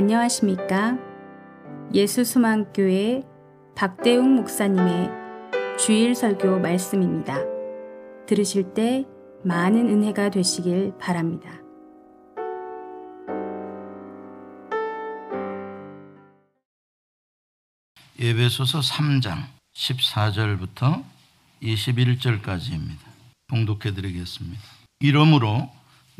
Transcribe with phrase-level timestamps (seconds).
[0.00, 0.96] 안녕하십니까?
[1.92, 3.22] 예수수망교회
[3.76, 5.10] 박대웅 목사님의
[5.78, 7.36] 주일 설교 말씀입니다.
[8.26, 9.04] 들으실 때
[9.44, 11.50] 많은 은혜가 되시길 바랍니다.
[18.18, 19.44] 예배소서 3장
[19.74, 21.04] 14절부터
[21.62, 23.00] 21절까지입니다.
[23.48, 24.62] 봉독해 드리겠습니다.
[25.00, 25.68] 이러므로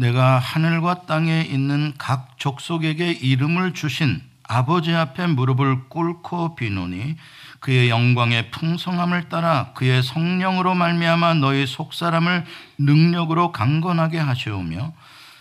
[0.01, 7.17] 내가 하늘과 땅에 있는 각 족속에게 이름을 주신 아버지 앞에 무릎을 꿇고 비노니
[7.61, 12.47] 그의 영광의 풍성함을 따라 그의 성령으로 말미암아 너희 속사람을
[12.79, 14.95] 능력으로 강건하게 하시오며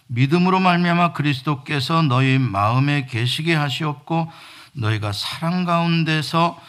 [0.07, 4.29] 믿음으로 말미암아 그리스도께서 너희 마음에 계시게 하시옵고
[4.73, 6.59] 너희가 사랑 가운데서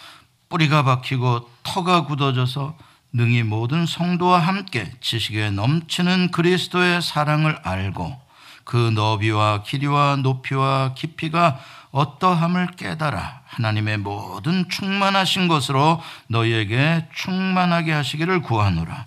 [0.49, 2.77] 뿌리가 박히고 터가 굳어져서
[3.13, 8.21] 능히 모든 성도와 함께 지식에 넘치는 그리스도의 사랑을 알고
[8.65, 11.59] 그 너비와 길이와 높이와 깊이가
[11.91, 19.07] 어떠함을 깨달아 하나님의 모든 충만하신 것으로 너희에게 충만하게 하시기를 구하노라.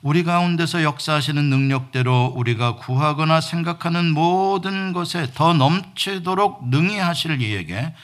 [0.00, 7.94] 우리 가운데서 역사하시는 능력대로 우리가 구하거나 생각하는 모든 것에 더 넘치도록 능히 하실 이에게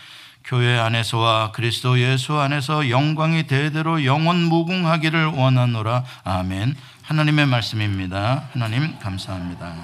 [0.45, 6.05] 교회 안에서와 그리스도 예수 안에서 영광이 대대로 영원 무궁하기를 원하노라.
[6.25, 6.77] 아멘.
[7.03, 8.49] 하나님의 말씀입니다.
[8.53, 9.75] 하나님 감사합니다.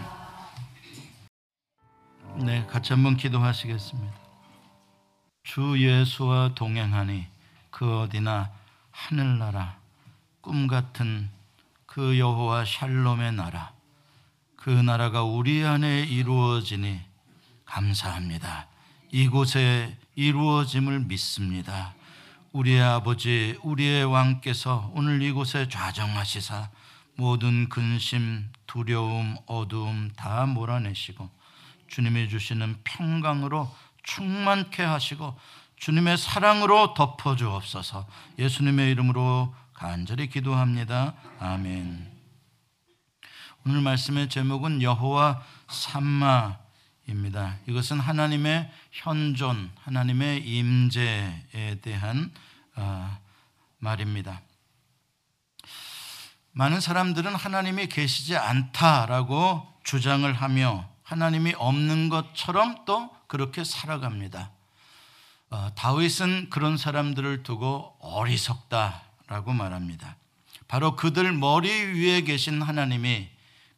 [2.36, 4.12] 네, 같이 한번 기도하시겠습니다.
[5.44, 7.26] 주 예수와 동행하니
[7.70, 8.50] 그 어디나
[8.90, 9.76] 하늘나라
[10.40, 11.30] 꿈 같은
[11.86, 13.72] 그 여호와 샬롬의 나라
[14.56, 17.00] 그 나라가 우리 안에 이루어지니
[17.64, 18.66] 감사합니다.
[19.12, 21.94] 이곳에 이루어짐을 믿습니다.
[22.52, 26.70] 우리의 아버지, 우리의 왕께서 오늘 이곳에 좌정하시사
[27.16, 31.28] 모든 근심, 두려움, 어두움 다 몰아내시고
[31.88, 33.70] 주님이 주시는 평강으로
[34.02, 35.38] 충만케 하시고
[35.76, 38.06] 주님의 사랑으로 덮어 주옵소서.
[38.38, 41.14] 예수님의 이름으로 간절히 기도합니다.
[41.38, 42.10] 아멘.
[43.66, 46.65] 오늘 말씀의 제목은 여호와 삼마
[47.08, 47.56] 입니다.
[47.68, 52.32] 이것은 하나님의 현존, 하나님의 임재에 대한
[52.74, 53.18] 어,
[53.78, 54.42] 말입니다.
[56.52, 64.50] 많은 사람들은 하나님이 계시지 않다라고 주장을 하며 하나님이 없는 것처럼 또 그렇게 살아갑니다.
[65.50, 70.16] 어, 다윗은 그런 사람들을 두고 어리석다라고 말합니다.
[70.66, 73.28] 바로 그들 머리 위에 계신 하나님이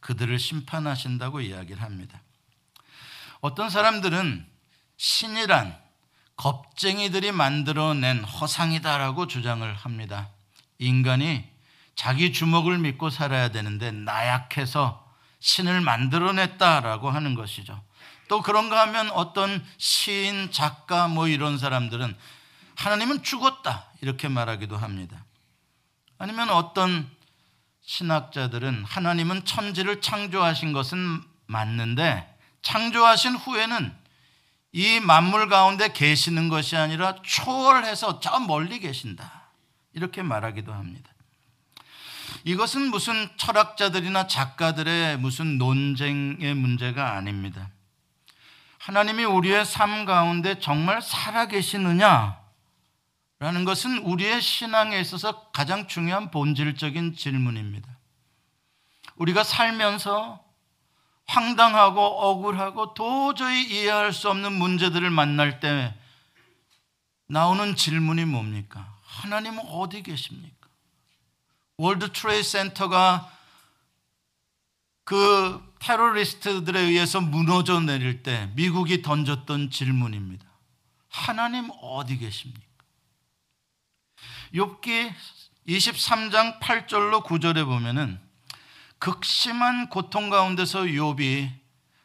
[0.00, 2.22] 그들을 심판하신다고 이야기를 합니다.
[3.40, 4.46] 어떤 사람들은
[4.96, 5.76] 신이란
[6.36, 10.28] 겁쟁이들이 만들어낸 허상이다라고 주장을 합니다.
[10.78, 11.44] 인간이
[11.94, 15.04] 자기 주먹을 믿고 살아야 되는데 나약해서
[15.40, 17.80] 신을 만들어냈다라고 하는 것이죠.
[18.28, 22.16] 또 그런가 하면 어떤 시인, 작가 뭐 이런 사람들은
[22.76, 25.24] 하나님은 죽었다 이렇게 말하기도 합니다.
[26.18, 27.10] 아니면 어떤
[27.82, 33.96] 신학자들은 하나님은 천지를 창조하신 것은 맞는데 창조하신 후에는
[34.72, 39.48] 이 만물 가운데 계시는 것이 아니라 초월해서 저 멀리 계신다.
[39.92, 41.10] 이렇게 말하기도 합니다.
[42.44, 47.70] 이것은 무슨 철학자들이나 작가들의 무슨 논쟁의 문제가 아닙니다.
[48.78, 52.38] 하나님이 우리의 삶 가운데 정말 살아계시느냐?
[53.40, 57.88] 라는 것은 우리의 신앙에 있어서 가장 중요한 본질적인 질문입니다.
[59.16, 60.42] 우리가 살면서
[61.28, 65.94] 황당하고 억울하고 도저히 이해할 수 없는 문제들을 만날 때
[67.26, 68.96] 나오는 질문이 뭡니까?
[69.04, 70.68] 하나님은 어디 계십니까?
[71.76, 73.30] World Trade Center가
[75.04, 80.44] 그 테러리스트들에 의해서 무너져 내릴 때 미국이 던졌던 질문입니다.
[81.08, 82.66] 하나님 어디 계십니까?
[84.54, 85.12] 욥기
[85.68, 88.18] 23장 8절로 9절에 보면은
[88.98, 91.50] 극심한 고통 가운데서 욥이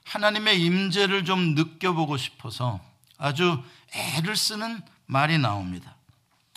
[0.06, 2.80] 하나님의 임재를 좀 느껴보고 싶어서
[3.18, 3.62] 아주
[3.94, 5.96] 애를 쓰는 말이 나옵니다.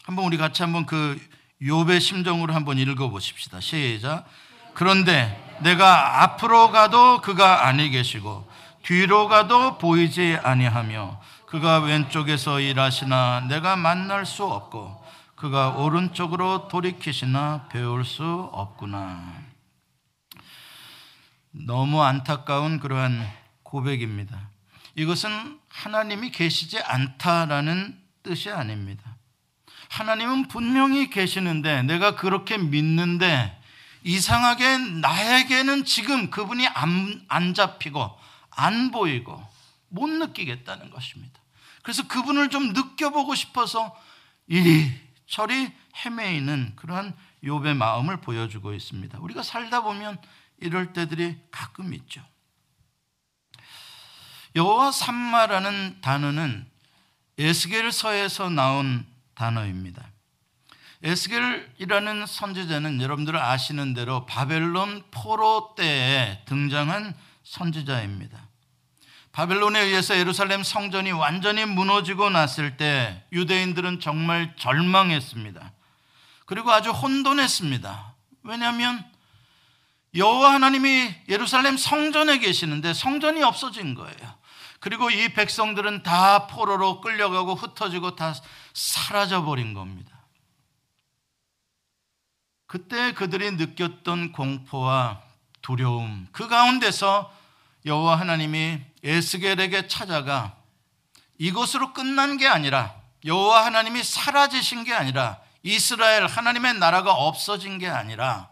[0.04, 1.20] 한번 우리 같이 한번 그
[1.62, 3.60] 욥의 심정으로 한번 읽어 보십시다.
[3.60, 4.26] 시작.
[4.74, 8.46] 그런데 내가 앞으로 가도 그가 아니 계시고
[8.82, 15.04] 뒤로 가도 보이지 아니하며 그가 왼쪽에서 일하시나 내가 만날 수 없고
[15.34, 19.45] 그가 오른쪽으로 돌이키시나 배울 수 없구나.
[21.64, 23.26] 너무 안타까운 그러한
[23.62, 24.50] 고백입니다.
[24.94, 29.16] 이것은 하나님이 계시지 않다라는 뜻이 아닙니다.
[29.88, 33.56] 하나님은 분명히 계시는데 내가 그렇게 믿는데
[34.02, 38.18] 이상하게 나에게는 지금 그분이 안, 안 잡히고
[38.50, 39.42] 안 보이고
[39.88, 41.40] 못 느끼겠다는 것입니다.
[41.82, 43.96] 그래서 그분을 좀 느껴보고 싶어서
[44.48, 45.72] 이리저리
[46.04, 47.14] 헤매이는 그러한
[47.44, 49.18] 욥의 마음을 보여주고 있습니다.
[49.20, 50.18] 우리가 살다 보면
[50.60, 52.22] 이럴 때들이 가끔 있죠.
[54.54, 56.66] 여호와 삼마라는 단어는
[57.38, 60.02] 에스겔서에서 나온 단어입니다.
[61.02, 67.14] 에스겔이라는 선지자는 여러분들 아시는 대로 바벨론 포로 때에 등장한
[67.44, 68.46] 선지자입니다.
[69.32, 75.72] 바벨론에 의해서 예루살렘 성전이 완전히 무너지고 났을 때 유대인들은 정말 절망했습니다.
[76.46, 78.14] 그리고 아주 혼돈했습니다.
[78.44, 79.04] 왜냐하면
[80.16, 84.36] 여호와 하나님이 예루살렘 성전에 계시는데 성전이 없어진 거예요.
[84.80, 88.34] 그리고 이 백성들은 다 포로로 끌려가고 흩어지고 다
[88.72, 90.16] 사라져 버린 겁니다.
[92.66, 95.20] 그때 그들이 느꼈던 공포와
[95.62, 97.32] 두려움 그 가운데서
[97.84, 100.56] 여호와 하나님이 에스겔에게 찾아가
[101.38, 108.48] 이것으로 끝난 게 아니라 여호와 하나님이 사라지신 게 아니라 이스라엘 하나님의 나라가 없어진 게 아니라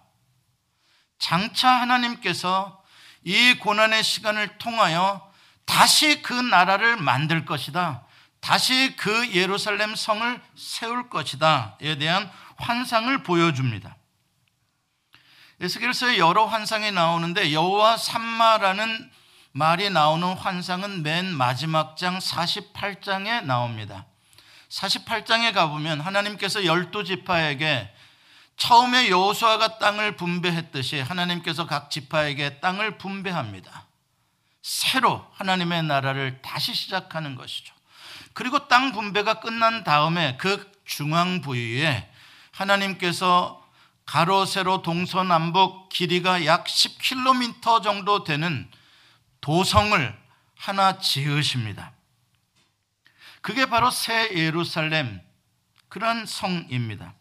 [1.24, 2.82] 장차 하나님께서
[3.22, 5.32] 이 고난의 시간을 통하여
[5.64, 8.02] 다시 그 나라를 만들 것이다.
[8.40, 13.96] 다시 그 예루살렘 성을 세울 것이다에 대한 환상을 보여줍니다.
[15.62, 19.10] 에스겔서에 여러 환상이 나오는데 여호와 삼마라는
[19.52, 24.04] 말이 나오는 환상은 맨 마지막 장 48장에 나옵니다.
[24.68, 27.90] 48장에 가보면 하나님께서 열두 지파에게
[28.56, 33.86] 처음에 여호수아가 땅을 분배했듯이 하나님께서 각 지파에게 땅을 분배합니다.
[34.62, 37.74] 새로 하나님의 나라를 다시 시작하는 것이죠.
[38.32, 42.10] 그리고 땅 분배가 끝난 다음에 그 중앙 부위에
[42.50, 43.62] 하나님께서
[44.06, 48.70] 가로 세로 동서남북 길이가 약 10km 정도 되는
[49.40, 50.24] 도성을
[50.56, 51.92] 하나 지으십니다.
[53.40, 55.20] 그게 바로 새 예루살렘
[55.88, 57.14] 그런 성입니다.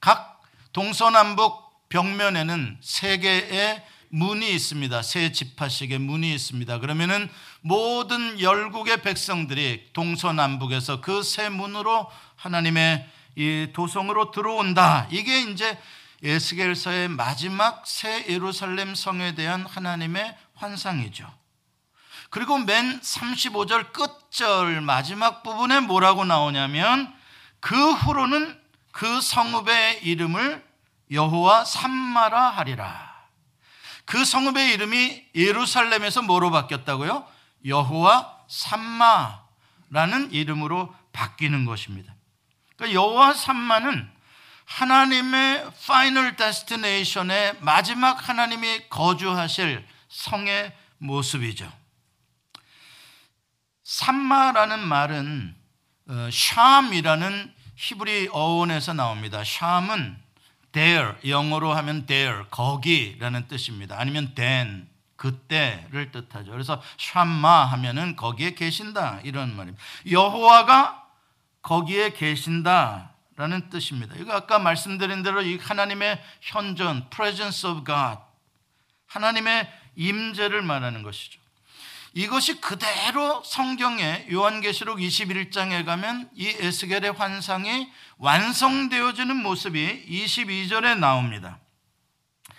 [0.00, 0.29] 각
[0.72, 5.02] 동서남북 벽면에는 세 개의 문이 있습니다.
[5.02, 6.78] 세 지파씩의 문이 있습니다.
[6.80, 7.28] 그러면은
[7.60, 15.06] 모든 열국의 백성들이 동서남북에서 그 세 문으로 하나님의 이 도성으로 들어온다.
[15.10, 15.78] 이게 이제
[16.22, 21.26] 에스겔서의 마지막 새 예루살렘 성에 대한 하나님의 환상이죠.
[22.28, 27.12] 그리고 맨 35절 끝절 마지막 부분에 뭐라고 나오냐면
[27.60, 28.58] 그 후로는
[28.92, 30.64] 그 성읍의 이름을
[31.10, 33.10] 여호와 삼마라 하리라.
[34.04, 37.26] 그 성읍의 이름이 예루살렘에서 뭐로 바뀌었다고요?
[37.64, 42.14] 여호와 삼마라는 이름으로 바뀌는 것입니다.
[42.76, 44.10] 그러니까 여호와 삼마는
[44.64, 51.70] 하나님의 final destination의 마지막 하나님이 거주하실 성의 모습이죠.
[53.82, 55.56] 삼마라는 말은
[56.32, 59.42] 샴이라는 어, 히브리 어원에서 나옵니다.
[59.42, 60.18] 샴은
[60.72, 63.98] there 영어로 하면 there 거기라는 뜻입니다.
[63.98, 64.86] 아니면 then
[65.16, 66.52] 그때를 뜻하죠.
[66.52, 69.82] 그래서 샴마 하면은 거기에 계신다 이런 말입니다.
[70.10, 71.06] 여호와가
[71.62, 74.14] 거기에 계신다 라는 뜻입니다.
[74.16, 78.20] 이거 아까 말씀드린 대로 이 하나님의 현존, presence of God,
[79.06, 81.39] 하나님의 임재를 말하는 것이죠.
[82.12, 87.88] 이것이 그대로 성경의 요한계시록 21장에 가면 이 에스겔의 환상이
[88.18, 91.58] 완성되어지는 모습이 22절에 나옵니다.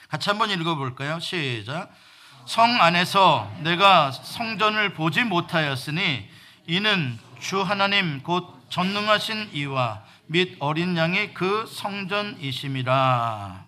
[0.08, 1.20] 같이 한번 읽어볼까요?
[1.20, 1.91] 시작.
[2.46, 6.29] 성 안에서 내가 성전을 보지 못하였으니
[6.67, 13.65] 이는 주 하나님 곧 전능하신 이와 및 어린 양이 그 성전이심이라.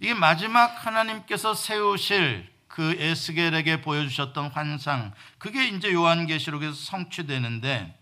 [0.00, 7.96] 이게 마지막 하나님께서 세우실 그 에스겔에게 보여주셨던 환상, 그게 이제 요한계시록에서 성취되는데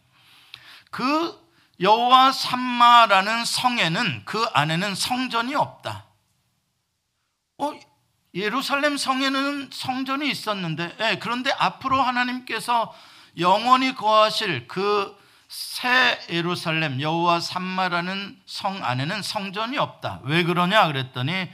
[0.91, 1.39] 그
[1.79, 6.07] 여호와 삼마라는 성에는 그 안에는 성전이 없다.
[7.59, 7.79] 어,
[8.33, 12.95] 예루살렘 성에는 성전이 있었는데, 네, 그런데 앞으로 하나님께서
[13.37, 20.21] 영원히 거하실 그 새 예루살렘 여호와 삼마라는 성 안에는 성전이 없다.
[20.23, 21.51] 왜 그러냐 그랬더니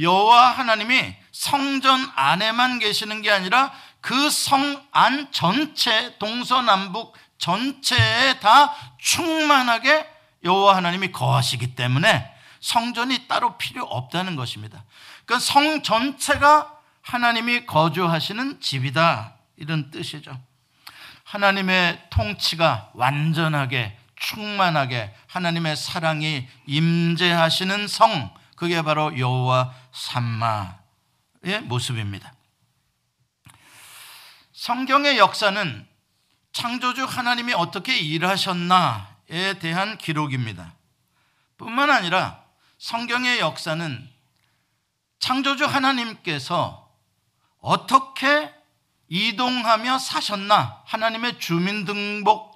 [0.00, 10.08] 여호와 하나님이 성전 안에만 계시는 게 아니라 그 성 안 전체 동서남북 전체에 다 충만하게
[10.44, 14.84] 여호와 하나님이 거하시기 때문에 성전이 따로 필요 없다는 것입니다.
[15.26, 16.70] 그러니까 성 전체가
[17.02, 20.38] 하나님이 거주하시는 집이다 이런 뜻이죠.
[21.24, 30.83] 하나님의 통치가 완전하게 충만하게 하나님의 사랑이 임재하시는 성 그게 바로 여호와 삼마의
[31.64, 32.34] 모습입니다.
[34.52, 35.86] 성경의 역사는
[36.52, 40.74] 창조주 하나님이 어떻게 일하셨나에 대한 기록입니다.
[41.58, 42.42] 뿐만 아니라
[42.78, 44.08] 성경의 역사는
[45.18, 46.92] 창조주 하나님께서
[47.58, 48.52] 어떻게
[49.08, 52.54] 이동하며 사셨나 하나님의 주민등록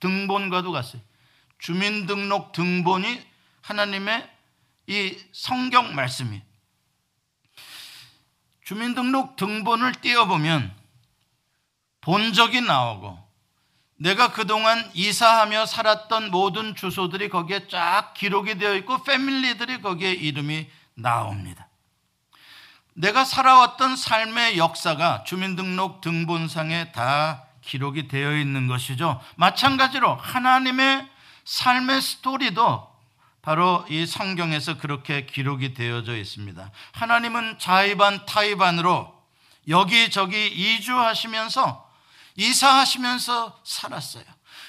[0.00, 1.00] 등본과도 같아요.
[1.58, 3.20] 주민등록 등본이
[3.62, 4.30] 하나님의
[4.86, 6.40] 이 성경 말씀이
[8.68, 10.70] 주민등록 등본을 띄워보면
[12.02, 13.18] 본적이 나오고
[13.96, 21.66] 내가 그동안 이사하며 살았던 모든 주소들이 거기에 쫙 기록이 되어 있고 패밀리들이 거기에 이름이 나옵니다.
[22.92, 29.18] 내가 살아왔던 삶의 역사가 주민등록 등본상에 다 기록이 되어 있는 것이죠.
[29.36, 31.08] 마찬가지로 하나님의
[31.46, 32.87] 삶의 스토리도
[33.42, 36.70] 바로 이 성경에서 그렇게 기록이 되어져 있습니다.
[36.92, 39.16] 하나님은 자의반 타의반으로
[39.68, 41.88] 여기저기 이주하시면서
[42.36, 44.24] 이사하시면서 살았어요.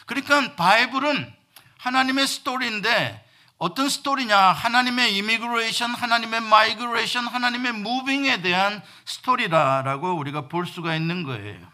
[0.05, 1.33] 그러니까 바이블은
[1.77, 3.25] 하나님의 스토리인데
[3.57, 4.37] 어떤 스토리냐?
[4.37, 11.67] 하나님의 immigration, 하나님의 migration, 하나님의 moving에 대한 스토리라라고 우리가 볼 수가 있는 거예요.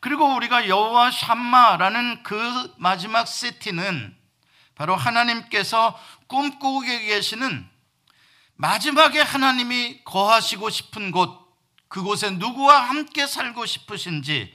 [0.00, 4.16] 그리고 우리가 여호와 샴마라는 그 마지막 시티는
[4.82, 5.96] 바로 하나님께서
[6.26, 7.70] 꿈꾸고 계시는
[8.56, 14.50] 마지막에 하나님이 거하시고 싶은 곳, 그곳에 누구와 함께 살고 싶으신지에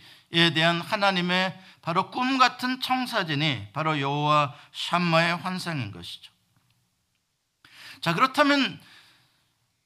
[0.54, 6.30] 대한 하나님의 바로 꿈 같은 청사진이 바로 여호와 샴마의 환상인 것이죠.
[8.02, 8.82] 자, 그렇다면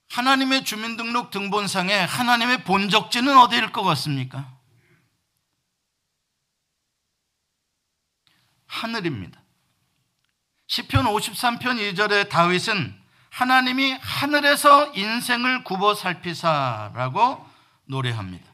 [0.10, 4.52] 하나님의 주민등록 등본상에 하나님의 본적지는 어디일 것 같습니까?
[8.66, 9.41] 하늘입니다.
[10.72, 12.96] 시편 53편 2절에 다윗은
[13.30, 17.46] 하나님이 하늘에서 인생을 굽어 살피사라고
[17.88, 18.46] 노래합니다.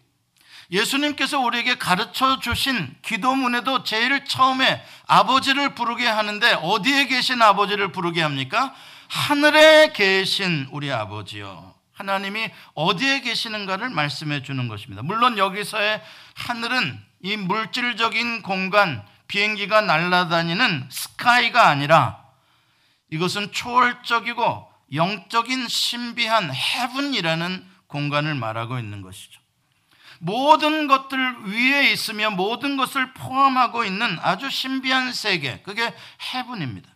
[0.72, 8.74] 예수님께서 우리에게 가르쳐 주신 기도문에도 제일 처음에 아버지를 부르게 하는데 어디에 계신 아버지를 부르게 합니까?
[9.10, 11.76] 하늘에 계신 우리 아버지요.
[11.94, 15.04] 하나님이 어디에 계시는가를 말씀해 주는 것입니다.
[15.04, 16.02] 물론 여기서의
[16.34, 22.24] 하늘은 이 물질적인 공간, 비행기가 날아다니는 스카이가 아니라
[23.10, 29.40] 이것은 초월적이고 영적인 신비한 헤븐이라는 공간을 말하고 있는 것이죠.
[30.20, 35.94] 모든 것들 위에 있으며 모든 것을 포함하고 있는 아주 신비한 세계, 그게
[36.34, 36.90] 헤븐입니다.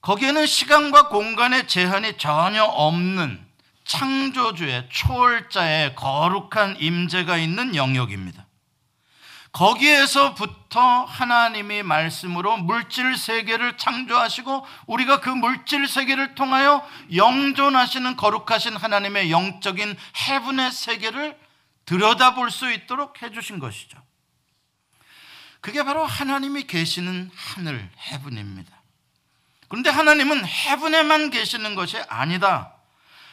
[0.00, 3.46] 거기에는 시간과 공간의 제한이 전혀 없는
[3.84, 8.46] 창조주의 초월자의 거룩한 임재가 있는 영역입니다.
[9.52, 19.96] 거기에서부터 하나님이 말씀으로 물질 세계를 창조하시고 우리가 그 물질 세계를 통하여 영존하시는 거룩하신 하나님의 영적인
[20.28, 21.38] 해분의 세계를
[21.84, 23.98] 들여다볼 수 있도록 해주신 것이죠.
[25.60, 28.80] 그게 바로 하나님이 계시는 하늘, 해분입니다.
[29.68, 32.72] 그런데 하나님은 해분에만 계시는 것이 아니다.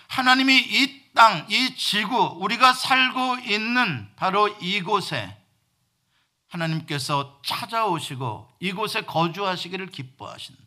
[0.08, 5.36] 하나님이 이 땅, 이 지구, 우리가 살고 있는 바로 이곳에
[6.50, 10.62] 하나님께서 찾아오시고 이곳에 거주하시기를 기뻐하신다.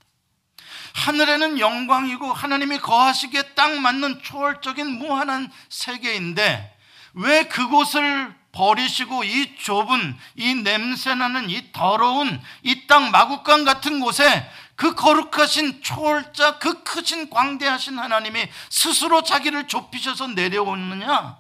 [0.95, 6.77] 하늘에는 영광이고 하나님이 거하시기에 딱 맞는 초월적인 무한한 세계인데
[7.15, 14.95] 왜 그곳을 버리시고 이 좁은 이 냄새나는 이 더러운 이 땅 마국간 같은 곳에 그
[14.95, 21.39] 거룩하신 초월자 그 크신 광대하신 하나님이 스스로 자기를 좁히셔서 내려오느냐?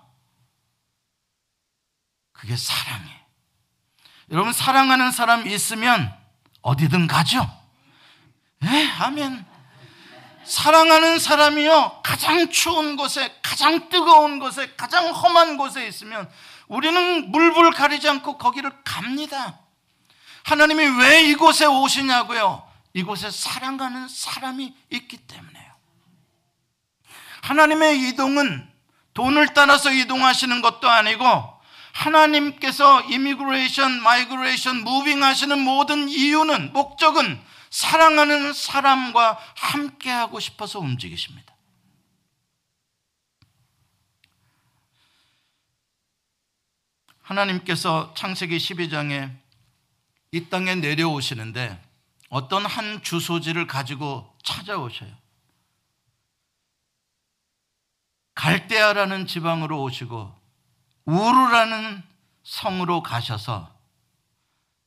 [2.32, 3.19] 그게 사랑이에요.
[4.30, 6.12] 여러분 사랑하는 사람 있으면
[6.62, 7.50] 어디든 가죠.
[8.60, 9.44] 네, 아멘.
[10.44, 16.30] 사랑하는 사람이요 가장 추운 곳에 가장 뜨거운 곳에 가장 험한 곳에 있으면
[16.68, 19.58] 우리는 물불 가리지 않고 거기를 갑니다.
[20.44, 22.68] 하나님이 왜 이곳에 오시냐고요?
[22.94, 25.70] 이곳에 사랑하는 사람이 있기 때문에요.
[27.42, 28.68] 하나님의 이동은
[29.14, 31.59] 돈을 따라서 이동하시는 것도 아니고
[32.00, 37.38] 하나님께서 immigration, migration, moving 하시는 모든 이유는, 목적은
[37.68, 41.54] 사랑하는 사람과 함께하고 싶어서 움직이십니다.
[47.20, 49.30] 하나님께서 창세기 12장에
[50.32, 51.80] 이 땅에 내려오시는데
[52.28, 55.14] 어떤 한 주소지를 가지고 찾아오셔요.
[58.34, 60.39] 갈대아라는 지방으로 오시고
[61.04, 62.02] 우르라는
[62.44, 63.70] 성으로 가셔서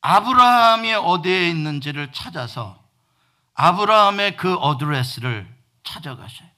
[0.01, 2.81] 아브라함이 어디에 있는지를 찾아서
[3.53, 5.47] 아브라함의 그 어드레스를
[5.83, 6.49] 찾아가셔요.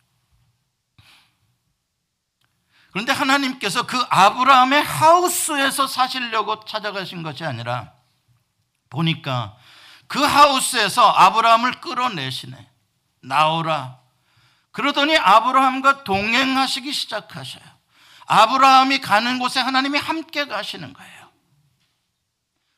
[2.91, 7.91] 그런데 하나님께서 그 아브라함의 하우스에서 사시려고 찾아가신 것이 아니라
[8.89, 9.57] 보니까
[10.07, 12.69] 그 하우스에서 아브라함을 끌어내시네.
[13.21, 13.99] 나오라.
[14.71, 17.74] 그러더니 아브라함과 동행하시기 시작하셔요.
[18.27, 21.29] 아브라함이 가는 곳에 하나님이 함께 가시는 거예요.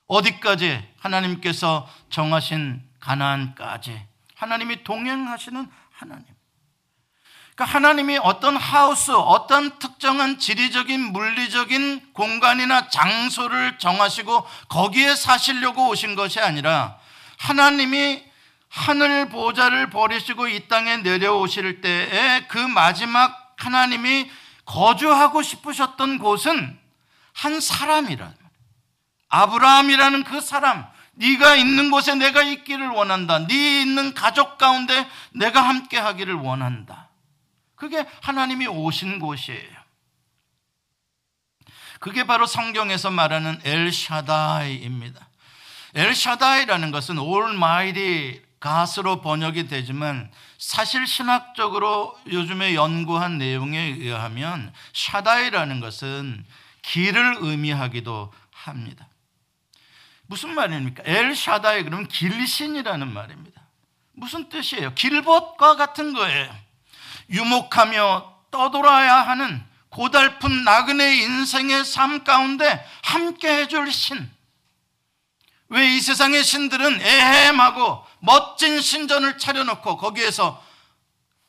[0.08, 6.26] 어디까지 하나님께서 정하신 가나안까지 하나님이 동행하시는 하나님.
[7.56, 16.40] 그러니까 하나님이 어떤 하우스, 어떤 특정한 지리적인 물리적인 공간이나 장소를 정하시고 거기에 사시려고 오신 것이
[16.40, 17.00] 아니라
[17.40, 18.24] 하나님이
[18.70, 24.30] 하늘 보좌를 버리시고 이 땅에 내려오실 때에 그 마지막 하나님이
[24.68, 26.80] 거주하고 싶으셨던 곳은
[27.34, 28.34] 한 사람이라.
[29.30, 33.48] 아브라함이라는 그 사람, 네가 있는 곳에 내가 있기를 원한다.
[33.48, 37.10] 네 있는 가족 가운데 내가 함께 하기를 원한다.
[37.76, 39.78] 그게 하나님이 오신 곳이에요.
[42.00, 45.28] 그게 바로 성경에서 말하는 엘샤다이입니다.
[45.96, 56.46] 엘샤다이라는 것은 Almighty God으로 번역이 되지만 사실 신학적으로 요즘에 연구한 내용에 의하면 샤다이라는 것은
[56.82, 59.08] 길을 의미하기도 합니다.
[60.26, 61.04] 무슨 말입니까?
[61.06, 63.62] 엘 샤다이 그러면 길신이라는 말입니다.
[64.14, 64.94] 무슨 뜻이에요?
[64.96, 66.54] 길벗과 같은 거예요.
[67.30, 74.30] 유목하며 떠돌아야 하는 고달픈 나그네 인생의 삶 가운데 함께 해줄 신.
[75.70, 80.64] 왜 이 세상의 신들은 애헴하고 멋진 신전을 차려놓고 거기에서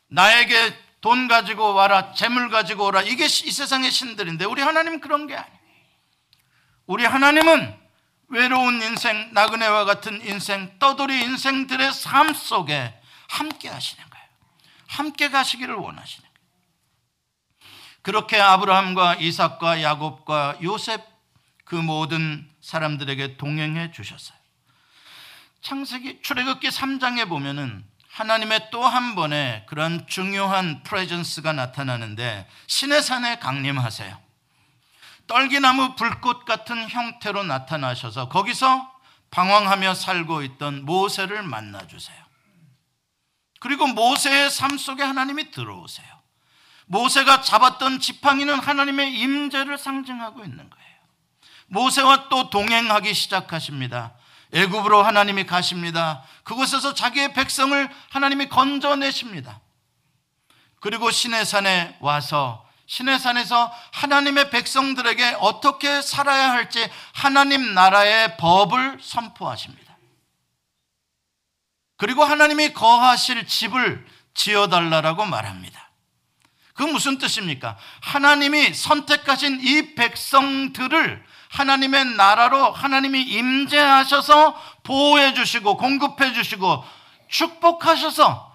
[0.08, 3.02] 나에게 돈 가지고 와라, 재물 가지고 오라.
[3.02, 5.58] 이게 이 세상의 신들인데 우리 하나님은 그런 게 아니에요.
[6.86, 7.78] 우리 하나님은
[8.28, 12.94] 외로운 인생, 나그네와 같은 인생, 떠돌이 인생들의 삶 속에
[13.28, 14.26] 함께 하시는 거예요.
[14.86, 16.38] 함께 가시기를 원하시는 거예요.
[18.02, 21.02] 그렇게 아브라함과 이삭과 야곱과 요셉
[21.64, 24.37] 그 모든 사람들에게 동행해 주셨어요.
[25.62, 34.18] 창세기 출애굽기 3장에 보면은 하나님의 또 한 번의 그런 중요한 프레젠스가 나타나는데 신의 산에 강림하세요.
[35.26, 38.90] 떨기나무 불꽃 같은 형태로 나타나셔서 거기서
[39.30, 42.16] 방황하며 살고 있던 모세를 만나 주세요.
[43.60, 46.06] 그리고 모세의 삶 속에 하나님이 들어오세요.
[46.86, 50.88] 모세가 잡았던 지팡이는 하나님의 임재를 상징하고 있는 거예요.
[51.66, 54.14] 모세와 또 동행하기 시작하십니다.
[54.52, 56.22] 애굽으로 하나님이 가십니다.
[56.44, 59.60] 그곳에서 자기의 백성을 하나님이 건져내십니다.
[60.80, 69.96] 그리고 시내산에 와서 시내산에서 하나님의 백성들에게 어떻게 살아야 할지 하나님 나라의 법을 선포하십니다.
[71.98, 75.90] 그리고 하나님이 거하실 집을 지어달라고 말합니다.
[76.72, 77.76] 그 무슨 뜻입니까?
[78.00, 86.84] 하나님이 선택하신 이 백성들을 하나님의 나라로 하나님이 임재하셔서 보호해 주시고 공급해 주시고
[87.28, 88.54] 축복하셔서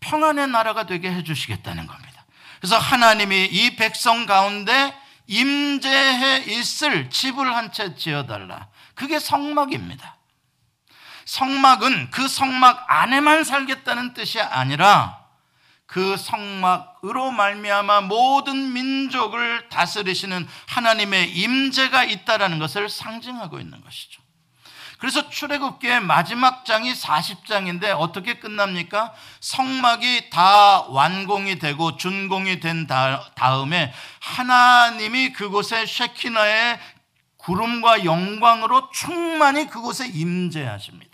[0.00, 2.24] 평안의 나라가 되게 해 주시겠다는 겁니다.
[2.60, 4.94] 그래서 하나님이 이 백성 가운데
[5.26, 8.68] 임재해 있을 집을 한 채 지어달라.
[8.94, 10.16] 그게 성막입니다.
[11.24, 15.19] 성막은 그 성막 안에만 살겠다는 뜻이 아니라
[15.90, 24.22] 그 성막으로 말미암아 모든 민족을 다스리시는 하나님의 임재가 있다라는 것을 상징하고 있는 것이죠.
[24.98, 29.12] 그래서 출애굽기의 마지막 장이 40장인데 어떻게 끝납니까?
[29.40, 36.78] 성막이 다 완공이 되고 준공이 된 다음에 하나님이 그곳에 쉐키나의
[37.38, 41.09] 구름과 영광으로 충만히 그곳에 임재하십니다.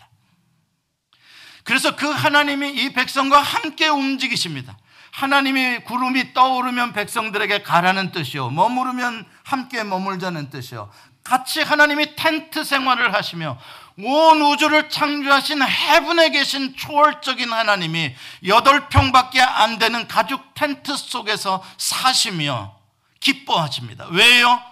[1.66, 4.78] 그래서 그 하나님이 이 백성과 함께 움직이십니다.
[5.10, 8.50] 하나님이 구름이 떠오르면 백성들에게 가라는 뜻이요.
[8.50, 10.88] 머무르면 함께 머물자는 뜻이요.
[11.24, 13.58] 같이 하나님이 텐트 생활을 하시며
[13.98, 18.14] 온 우주를 창조하신 해분에 계신 초월적인 하나님이
[18.46, 22.76] 여덟 평밖에 안 되는 가죽 텐트 속에서 사시며
[23.18, 24.06] 기뻐하십니다.
[24.10, 24.62] 왜요?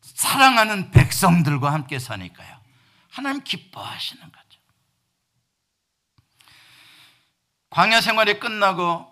[0.00, 2.52] 사랑하는 백성들과 함께 사니까요.
[3.10, 4.43] 하나님 기뻐하시는 거죠.
[7.74, 9.04] 광야 생활이 끝나고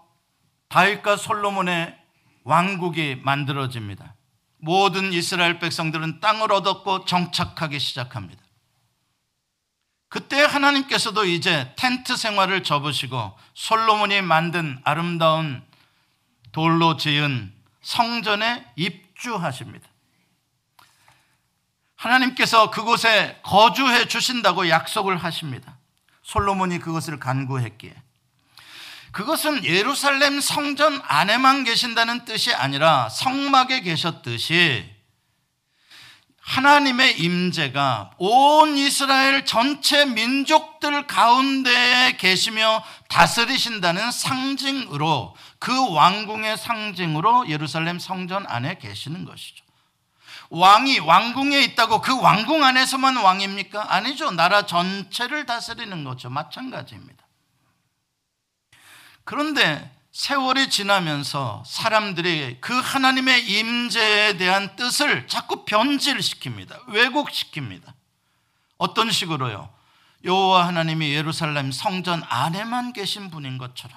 [0.68, 1.98] 다윗과 솔로몬의
[2.44, 4.14] 왕국이 만들어집니다.
[4.58, 8.40] 모든 이스라엘 백성들은 땅을 얻었고 정착하기 시작합니다.
[10.08, 15.64] 그때 하나님께서도 이제 텐트 생활을 접으시고 솔로몬이 만든 아름다운
[16.52, 19.88] 돌로 지은 성전에 입주하십니다.
[21.96, 25.78] 하나님께서 그곳에 거주해 주신다고 약속을 하십니다.
[26.22, 28.11] 솔로몬이 그것을 간구했기에.
[29.12, 34.90] 그것은 예루살렘 성전 안에만 계신다는 뜻이 아니라 성막에 계셨듯이
[36.40, 48.44] 하나님의 임재가 온 이스라엘 전체 민족들 가운데에 계시며 다스리신다는 상징으로 그 왕궁의 상징으로 예루살렘 성전
[48.48, 49.64] 안에 계시는 것이죠.
[50.50, 53.94] 왕이 왕궁에 있다고 그 왕궁 안에서만 왕입니까?
[53.94, 54.32] 아니죠.
[54.32, 56.28] 나라 전체를 다스리는 거죠.
[56.28, 57.11] 마찬가지입니다.
[59.24, 66.86] 그런데 세월이 지나면서 사람들이 그 하나님의 임재에 대한 뜻을 자꾸 변질시킵니다.
[66.86, 67.94] 왜곡시킵니다.
[68.76, 69.72] 어떤 식으로요?
[70.24, 73.96] 여호와 하나님이 예루살렘 성전 안에만 계신 분인 것처럼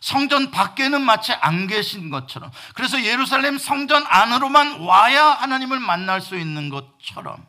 [0.00, 6.68] 성전 밖에는 마치 안 계신 것처럼 그래서 예루살렘 성전 안으로만 와야 하나님을 만날 수 있는
[6.68, 7.46] 것처럼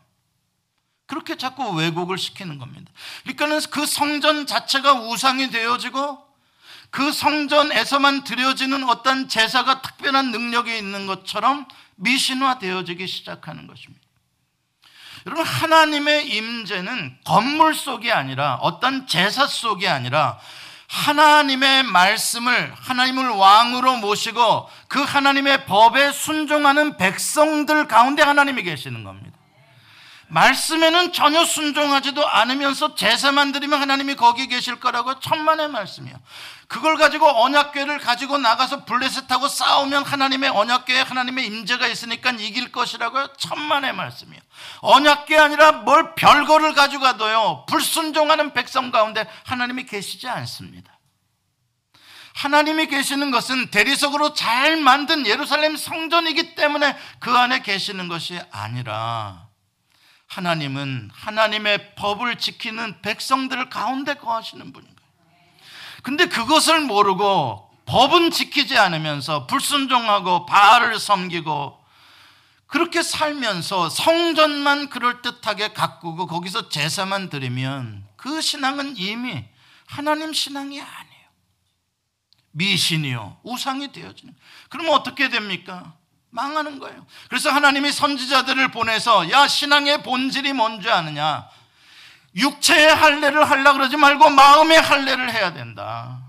[1.05, 2.91] 그렇게 자꾸 왜곡을 시키는 겁니다.
[3.23, 6.28] 그러니까는 그 성전 자체가 우상이 되어지고
[6.91, 13.99] 그 성전에서만 드려지는 어떤 제사가 특별한 능력이 있는 것처럼 미신화되어지기 시작하는 것입니다.
[15.25, 20.39] 여러분 하나님의 임재는 건물 속이 아니라 어떤 제사 속이 아니라
[20.87, 29.38] 하나님의 말씀을 하나님을 왕으로 모시고 그 하나님의 법에 순종하는 백성들 가운데 하나님이 계시는 겁니다.
[30.29, 36.15] 말씀에는 전혀 순종하지도 않으면서 제사만 드리면 하나님이 거기 계실 거라고 천만의 말씀이요.
[36.67, 43.33] 그걸 가지고 언약궤를 가지고 나가서 블레셋하고 싸우면 하나님의 언약궤에 하나님의 임재가 있으니까 이길 것이라고요.
[43.37, 44.39] 천만의 말씀이요.
[44.81, 47.65] 언약궤 아니라 뭘 별거를 가지고 가도요.
[47.67, 50.99] 불순종하는 백성 가운데 하나님이 계시지 않습니다.
[52.35, 59.48] 하나님이 계시는 것은 대리석으로 잘 만든 예루살렘 성전이기 때문에 그 안에 계시는 것이 아니라
[60.29, 64.99] 하나님은 하나님의 법을 지키는 백성들 가운데 거하시는 분인 거예요.
[66.03, 71.83] 근데 그것을 모르고 법은 지키지 않으면서 불순종하고 바알을 섬기고
[72.67, 79.43] 그렇게 살면서 성전만 그럴듯하게 가꾸고 거기서 제사만 드리면 그 신앙은 이미
[79.87, 81.09] 하나님 신앙이 아니에요.
[82.51, 83.39] 미신이요.
[83.41, 84.35] 우상이 되어지는.
[84.69, 85.95] 그러면 어떻게 됩니까?
[86.31, 87.05] 망하는 거예요.
[87.27, 91.47] 그래서 하나님이 선지자들을 보내서 야 신앙의 본질이 뭔지 아느냐?
[92.35, 96.19] 육체의 할례를 하려 그러지 말고 마음의 할례를 해야 된다.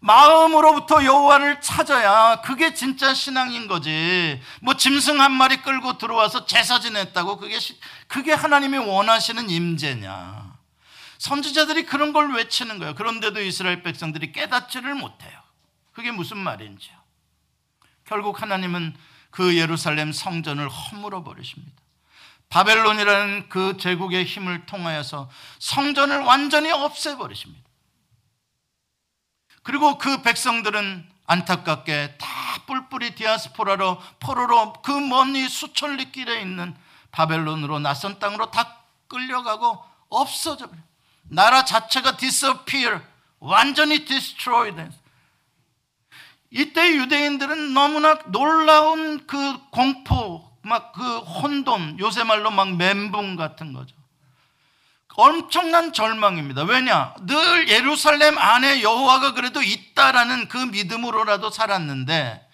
[0.00, 4.40] 마음으로부터 여호와를 찾아야 그게 진짜 신앙인 거지.
[4.60, 7.58] 뭐 짐승 한 마리 끌고 들어와서 제사 지냈다고 그게
[8.06, 10.54] 그게 하나님이 원하시는 임재냐?
[11.18, 12.94] 선지자들이 그런 걸 외치는 거예요.
[12.94, 15.40] 그런데도 이스라엘 백성들이 깨닫지를 못해요.
[15.92, 16.94] 그게 무슨 말인지요?
[18.04, 18.94] 결국 하나님은
[19.36, 21.76] 그 예루살렘 성전을 허물어 버리십니다.
[22.48, 27.62] 바벨론이라는 그 제국의 힘을 통하여서 성전을 완전히 없애버리십니다.
[29.62, 32.26] 그리고 그 백성들은 안타깝게 다
[32.66, 36.74] 뿔뿔이 디아스포라로 포로로 그 멀리 수천 리 길에 있는
[37.10, 40.80] 바벨론으로 낯선 땅으로 다 끌려가고 없어져 버려.
[41.24, 43.02] 나라 자체가 disappear,
[43.40, 44.90] 완전히 destroyed.
[46.56, 53.94] 이때 유대인들은 너무나 놀라운 그 공포, 막 그 혼돈, 요새 말로 막 멘붕 같은 거죠.
[55.18, 56.62] 엄청난 절망입니다.
[56.64, 57.14] 왜냐?
[57.26, 62.46] 늘 예루살렘 안에 여호와가 그래도 있다라는 그 믿음으로라도 살았는데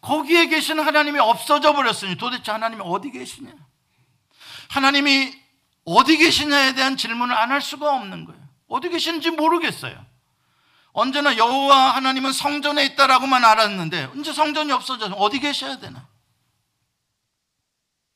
[0.00, 3.50] 거기에 계신 하나님이 없어져 버렸으니 도대체 하나님이 어디 계시냐?
[4.68, 5.34] 하나님이
[5.86, 8.40] 어디 계시냐에 대한 질문을 안 할 수가 없는 거예요.
[8.68, 10.03] 어디 계시는지 모르겠어요.
[10.94, 16.06] 언제나 여호와 하나님은 성전에 있다라고만 알았는데 이제 성전이 없어져서 어디 계셔야 되나?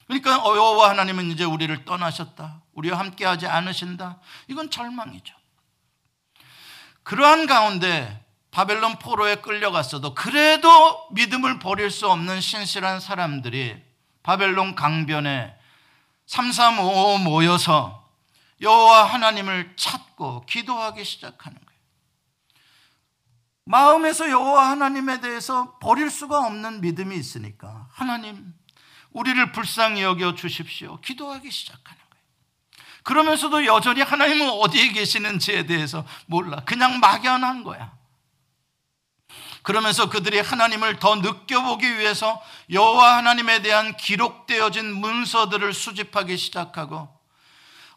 [0.07, 2.62] 그러니까 어, 여호와 하나님은 이제 우리를 떠나셨다.
[2.73, 4.21] 우리와 함께하지 않으신다.
[4.47, 5.35] 이건 절망이죠.
[7.03, 13.77] 그러한 가운데 바벨론 포로에 끌려갔어도 그래도 믿음을 버릴 수 없는 신실한 사람들이
[14.23, 15.53] 바벨론 강변에
[16.27, 18.09] 335 모여서
[18.61, 21.68] 여호와 하나님을 찾고 기도하기 시작하는.
[23.69, 28.55] 마음에서 여호와 하나님에 대해서 버릴 수가 없는 믿음이 있으니까 하나님
[29.13, 30.99] 우리를 불쌍히 여겨 주십시오.
[31.03, 32.25] 기도하기 시작하는 거예요.
[33.03, 36.63] 그러면서도 여전히 하나님은 어디에 계시는지에 대해서 몰라.
[36.65, 37.93] 그냥 막연한 거야.
[39.63, 47.07] 그러면서 그들이 하나님을 더 느껴보기 위해서 여호와 하나님에 대한 기록되어진 문서들을 수집하기 시작하고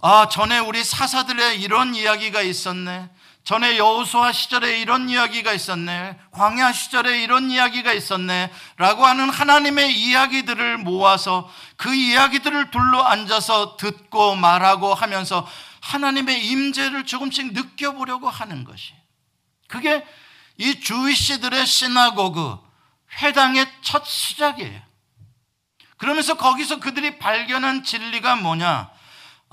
[0.02, 3.10] 아 전에 우리 사사들의 이런 이야기가 있었네
[3.43, 6.17] 전에 여호수아 시절에 이런 이야기가 있었네.
[6.32, 8.51] 광야 시절에 이런 이야기가 있었네.
[8.77, 15.47] 라고 하는 하나님의 이야기들을 모아서 그 이야기들을 둘러 앉아서 듣고 말하고 하면서
[15.82, 18.93] 하나님의 임재를 조금씩 느껴보려고 하는 것이.
[19.67, 20.06] 그게
[20.58, 22.60] 이 주위시들의 시나고그
[23.21, 24.82] 회당의 첫 시작이에요.
[25.97, 28.89] 그러면서 거기서 그들이 발견한 진리가 뭐냐?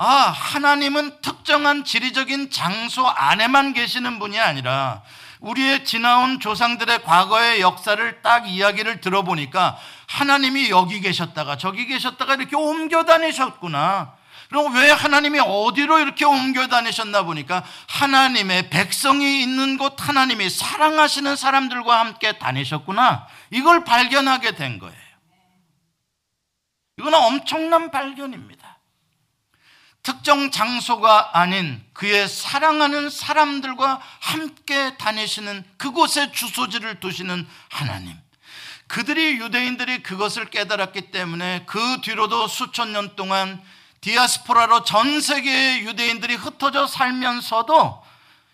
[0.00, 5.02] 아, 하나님은 특정한 지리적인 장소 안에만 계시는 분이 아니라
[5.40, 13.04] 우리의 지나온 조상들의 과거의 역사를 딱 이야기를 들어보니까 하나님이 여기 계셨다가 저기 계셨다가 이렇게 옮겨
[13.04, 14.16] 다니셨구나.
[14.48, 21.98] 그럼 왜 하나님이 어디로 이렇게 옮겨 다니셨나 보니까 하나님의 백성이 있는 곳 하나님이 사랑하시는 사람들과
[21.98, 23.26] 함께 다니셨구나.
[23.50, 24.94] 이걸 발견하게 된 거예요.
[26.98, 28.57] 이거는 엄청난 발견입니다.
[30.08, 38.16] 특정 장소가 아닌 그의 사랑하는 사람들과 함께 다니시는 그곳에 주소지를 두시는 하나님.
[38.86, 43.62] 그들이 유대인들이 그것을 깨달았기 때문에 그 뒤로도 수천 년 동안
[44.00, 48.02] 디아스포라로 전 세계의 유대인들이 흩어져 살면서도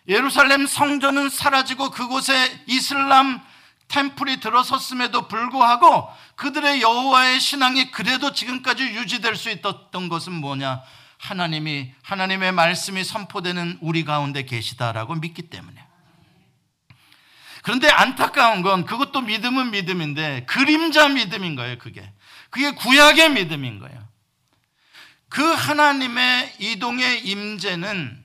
[0.08, 3.40] 예루살렘 성전은 사라지고 그곳에 이슬람
[3.86, 10.82] 템플이 들어섰음에도 불구하고 그들의 여호와의 신앙이 그래도 지금까지 유지될 수 있었던 것은 뭐냐?
[11.24, 15.82] 하나님이 하나님의 말씀이 선포되는 우리 가운데 계시다라고 믿기 때문에.
[17.62, 22.12] 그런데 안타까운 건 그것도 믿음은 믿음인데 그림자 믿음인 거예요, 그게.
[22.50, 24.06] 그게 구약의 믿음인 거예요.
[25.30, 28.22] 그 하나님의 이동의 임재는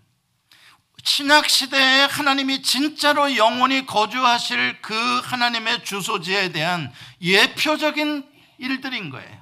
[1.01, 9.38] 신약 시대에 하나님이 진짜로 영원히 거주하실 그 하나님의 주소지에 대한 예표적인 일들인 거예요.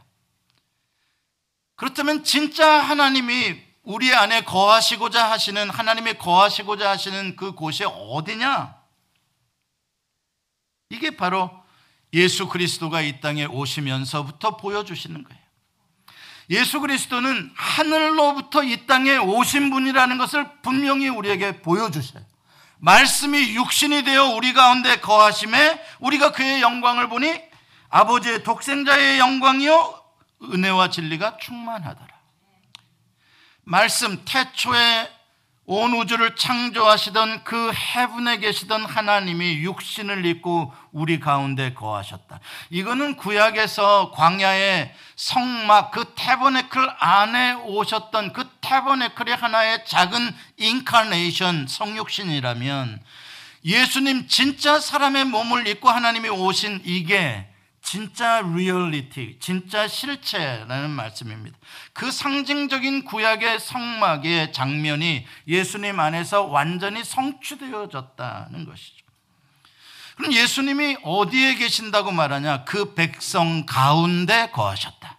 [1.78, 8.76] 그렇다면 진짜 하나님이 우리 안에 거하시고자 하시는 하나님이 거하시고자 하시는 그 곳이 어디냐?
[10.90, 11.52] 이게 바로
[12.14, 15.42] 예수 그리스도가 이 땅에 오시면서부터 보여주시는 거예요.
[16.50, 22.24] 예수 그리스도는 하늘로부터 이 땅에 오신 분이라는 것을 분명히 우리에게 보여주셔요.
[22.80, 27.40] 말씀이 육신이 되어 우리 가운데 거하심에 우리가 그의 영광을 보니
[27.90, 29.97] 아버지의 독생자의 영광이요
[30.44, 32.18] 은혜와 진리가 충만하더라.
[33.64, 35.18] 말씀 태초에
[35.70, 42.40] 온 우주를 창조하시던 그 해분에 계시던 하나님이 육신을 입고 우리 가운데 거하셨다.
[42.70, 53.02] 이거는 구약에서 광야의 성막 그 tabernacle 안에 오셨던 그 tabernacle의 하나의 작은 incarnation 성육신이라면
[53.66, 57.46] 예수님 진짜 사람의 몸을 입고 하나님이 오신 이게
[57.88, 61.58] 진짜 리얼리티, 진짜 실체라는 말씀입니다.
[61.94, 69.06] 그 상징적인 구약의 성막의 장면이 예수님 안에서 완전히 성취되어졌다는 것이죠.
[70.18, 72.66] 그럼 예수님이 어디에 계신다고 말하냐?
[72.66, 75.18] 그 백성 가운데 거하셨다.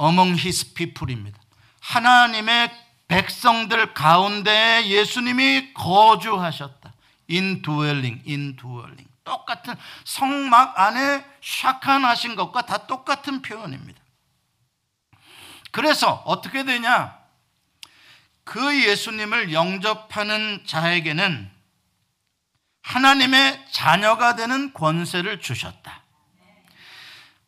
[0.00, 1.36] Among his people입니다.
[1.80, 2.70] 하나님의
[3.08, 6.92] 백성들 가운데 예수님이 거주하셨다.
[7.28, 9.11] indwelling, indwelling.
[9.24, 14.00] 똑같은 성막 안에 샤칸하신 것과 다 똑같은 표현입니다.
[15.70, 17.16] 그래서 어떻게 되냐?
[18.44, 21.50] 그 예수님을 영접하는 자에게는
[22.82, 26.02] 하나님의 자녀가 되는 권세를 주셨다.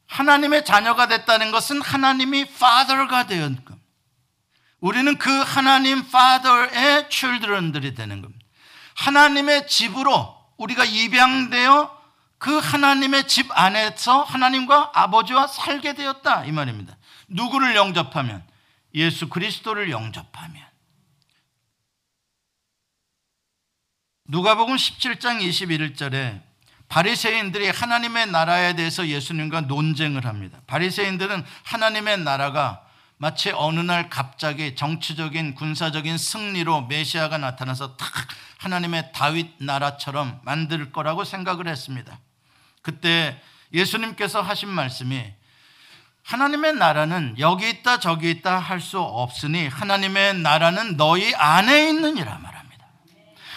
[0.06, 3.84] 하나님의 자녀가 됐다는 것은 하나님이 Father가 되었 겁니다.
[4.78, 8.44] 우리는 그 하나님 Father의 children들이 되는 겁니다.
[8.94, 12.04] 하나님의 집으로 우리가 입양되어
[12.38, 16.96] 그 하나님의 집 안에서 하나님과 아버지와 살게 되었다 이 말입니다.
[17.28, 18.44] 누구를 영접하면
[18.94, 20.62] 예수 그리스도를 영접하면
[24.26, 26.42] 누가복음 17장 21절에
[26.88, 30.60] 바리새인들이 하나님의 나라에 대해서 예수님과 논쟁을 합니다.
[30.66, 32.83] 바리새인들은 하나님의 나라가
[33.24, 38.12] 마치 어느 날 갑자기 정치적인 군사적인 승리로 메시아가 나타나서 탁
[38.58, 42.18] 하나님의 다윗 나라처럼 만들 거라고 생각을 했습니다.
[42.82, 43.40] 그때
[43.72, 45.24] 예수님께서 하신 말씀이
[46.22, 52.86] 하나님의 나라는 여기 있다 저기 있다 할 수 없으니 하나님의 나라는 너희 안에 있느니라 말합니다.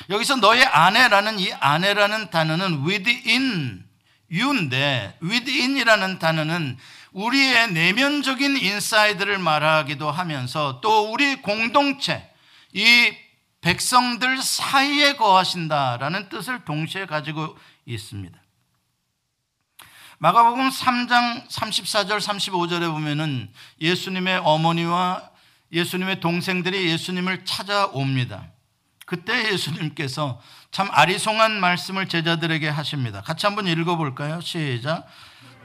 [0.10, 3.84] 여기서 너희 안에라는 이 안에라는 단어는 within
[4.32, 6.78] you인데 within이라는 단어는
[7.14, 12.30] 우리의 내면적인 inside를 말하기도 하면서 또 우리 공동체
[12.74, 13.14] 이
[13.62, 18.40] 백성들 사이에 거하신다라는 뜻을 동시에 가지고 있습니다.
[20.20, 25.30] 마가복음 3장 34절 35절에 보면은 예수님의 어머니와
[25.72, 28.48] 예수님의 동생들이 예수님을 찾아옵니다.
[29.06, 30.42] 그때 예수님께서
[30.72, 33.22] 참 아리송한 말씀을 제자들에게 하십니다.
[33.22, 34.42] 같이 한번 읽어볼까요?
[34.42, 35.08] 시작.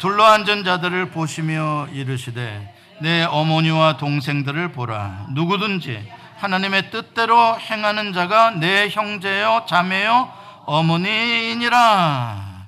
[0.03, 5.27] 둘러앉은 자들을 보시며 이르시되 내 어머니와 동생들을 보라.
[5.31, 10.33] 누구든지 하나님의 뜻대로 행하는 자가 내 형제요 자매요
[10.67, 12.67] 어머니이니라.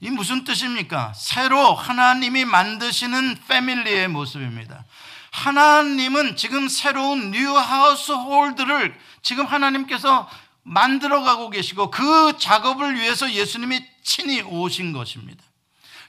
[0.00, 1.12] 이 무슨 뜻입니까?
[1.14, 4.84] 새로 하나님이 만드시는 family의 모습입니다.
[5.30, 10.28] 하나님은 지금 새로운 new household를 지금 하나님께서
[10.64, 15.44] 만들어가고 계시고 그 작업을 위해서 예수님이 친히 오신 것입니다.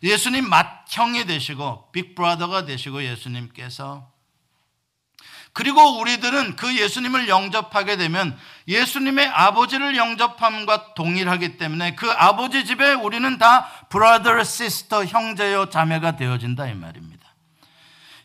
[0.04, 4.12] 예수님 맏형이 되시고 big brother가 되시고 예수님께서
[5.54, 8.38] 그리고 우리들은 그 예수님을 영접하게 되면
[8.68, 16.68] 예수님의 아버지를 영접함과 동일하기 때문에 그 아버지 집에 우리는 다 브라더, 시스터, 형제요, 자매가 되어진다
[16.68, 17.24] 이 말입니다.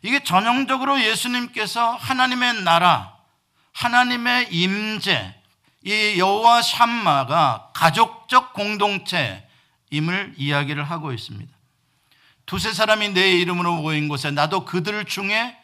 [0.01, 3.14] 이게 전형적으로 예수님께서 하나님의 나라,
[3.73, 5.35] 하나님의 임재,
[5.85, 11.58] 이 여호와 샴마가 가족적 공동체임을 이야기를 하고 있습니다.
[12.49, 15.55] 두세 사람이 내 이름으로 모인 곳에 나도 그들 중에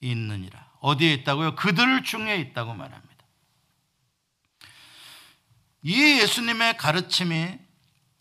[0.00, 0.64] 있느니라.
[0.78, 1.56] 어디에 있다고요?
[1.56, 3.24] 그들 중에 있다고 말합니다.
[5.82, 7.58] 이 예수님의 가르침이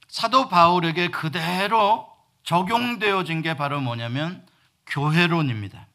[0.08, 2.12] 사도 바울에게 그대로
[2.44, 4.48] 적용되어진 게 바로 뭐냐면
[4.88, 5.86] 교회론입니다.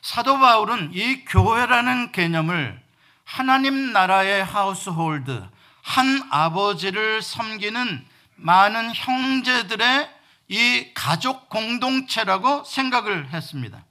[0.00, 2.80] 사도 바울은 이 교회라는 개념을
[3.24, 5.44] 하나님 나라의 하우스홀드,
[5.82, 10.13] 한 아버지를 섬기는 많은 형제들의
[10.48, 13.84] 이 가족 공동체라고 생각을 했습니다.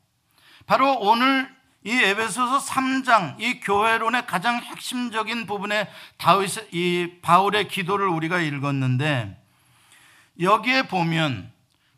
[0.65, 1.53] 바로 오늘
[1.85, 9.37] 이 에베소서 3장 이 교회론의 가장 핵심적인 부분에 다윗 이 바울의 기도를 우리가 읽었는데
[10.39, 11.51] 여기에 보면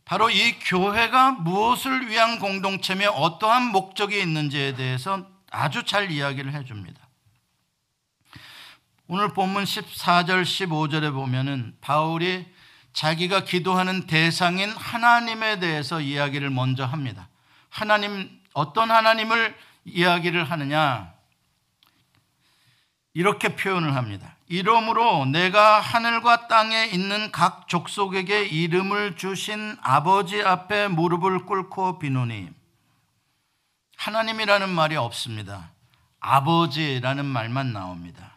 [0.05, 7.01] 바로 이 교회가 무엇을 위한 공동체며 어떠한 목적이 있는지에 대해서 아주 잘 이야기를 해 줍니다.
[9.07, 12.45] 오늘 본문 14절 15절에 보면은 바울이
[12.95, 17.27] 자기가 기도하는 대상인 하나님에 대해서 이야기를 먼저 합니다.
[17.69, 19.53] 하나님 어떤 하나님을
[19.83, 21.13] 이야기를 하느냐?
[23.13, 24.37] 이렇게 표현을 합니다.
[24.47, 32.49] 이러므로 내가 하늘과 땅에 있는 각 족속에게 이름을 주신 아버지 앞에 무릎을 꿇고 비노니
[33.97, 35.71] 하나님이라는 말이 없습니다.
[36.21, 38.34] 아버지라는 말만 나옵니다.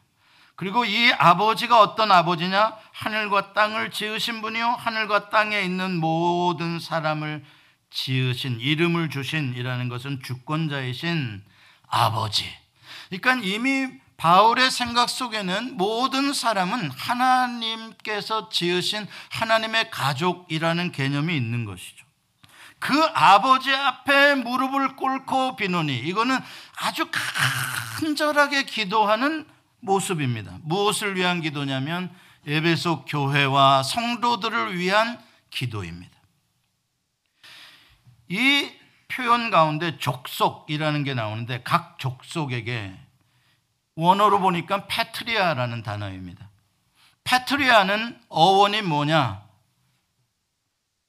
[0.59, 2.77] 그리고 이 아버지가 어떤 아버지냐?
[2.90, 4.66] 하늘과 땅을 지으신 분이요.
[4.66, 7.44] 하늘과 땅에 있는 모든 사람을
[7.90, 11.44] 지으신, 이름을 주신이라는 것은 주권자이신
[11.87, 12.44] 아버지.
[13.09, 22.05] 그러니까 이미 바울의 생각 속에는 모든 사람은 하나님께서 지으신 하나님의 가족이라는 개념이 있는 것이죠.
[22.81, 26.37] 그 아버지 앞에 무릎을 꿇고 비노니 이거는
[26.81, 27.09] 아주
[28.01, 29.47] 간절하게 기도하는
[29.81, 30.59] 모습입니다.
[30.62, 32.14] 무엇을 위한 기도냐면
[32.47, 36.17] 에베소 교회와 성도들을 위한 기도입니다.
[38.29, 38.71] 이
[39.09, 42.99] 표현 가운데 족속이라는 게 나오는데 각 족속에게
[43.97, 46.49] 원어로 보니까 패트리아라는 단어입니다.
[47.25, 49.43] 패트리아는 어원이 뭐냐?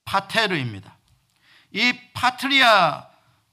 [0.05, 0.97] 파테르입니다.
[1.71, 3.08] 이 파트리아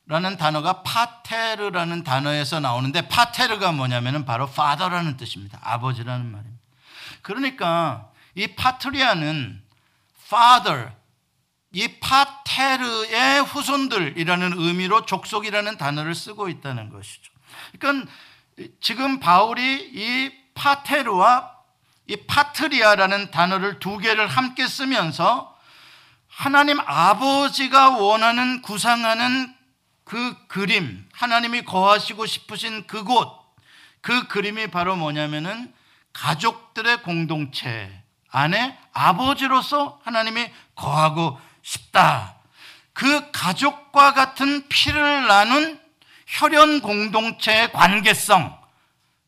[0.08, 5.58] 라는 단어가 파테르라는 단어에서 나오는데 파테르가 뭐냐면 바로 father라는 뜻입니다.
[5.62, 6.62] 아버지라는 말입니다.
[7.22, 9.62] 그러니까 이 파트리아는
[10.26, 10.92] father,
[11.72, 17.32] 이 파테르의 후손들이라는 의미로 족속이라는 단어를 쓰고 있다는 것이죠.
[17.78, 18.10] 그러니까
[18.80, 21.50] 지금 바울이 이 파테르와
[22.06, 25.58] 이 파트리아라는 단어를 두 개를 함께 쓰면서
[26.28, 29.55] 하나님 아버지가 원하는 구상하는
[30.06, 33.28] 그 그림, 하나님이 거하시고 싶으신 그곳,
[34.00, 35.74] 그 그림이 바로 뭐냐면은
[36.12, 37.90] 가족들의 공동체
[38.30, 42.36] 안에 아버지로서 하나님이 거하고 싶다.
[42.92, 45.80] 그 가족과 같은 피를 나눈
[46.26, 48.56] 혈연 공동체의 관계성.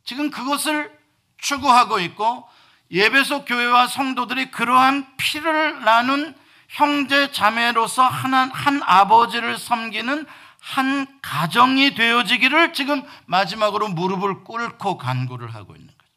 [0.04, 0.96] 지금 그것을
[1.38, 2.48] 추구하고 있고
[2.92, 6.36] 예배소 교회와 성도들이 그러한 피를 나눈
[6.68, 10.24] 형제 자매로서 하나, 한 아버지를 섬기는
[10.68, 16.12] 한 가정이 되어지기를 지금 마지막으로 무릎을 꿇고 간구를 하고 있는 거죠.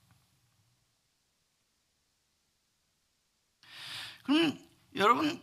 [4.24, 4.60] 그럼
[4.98, 5.42] 여러분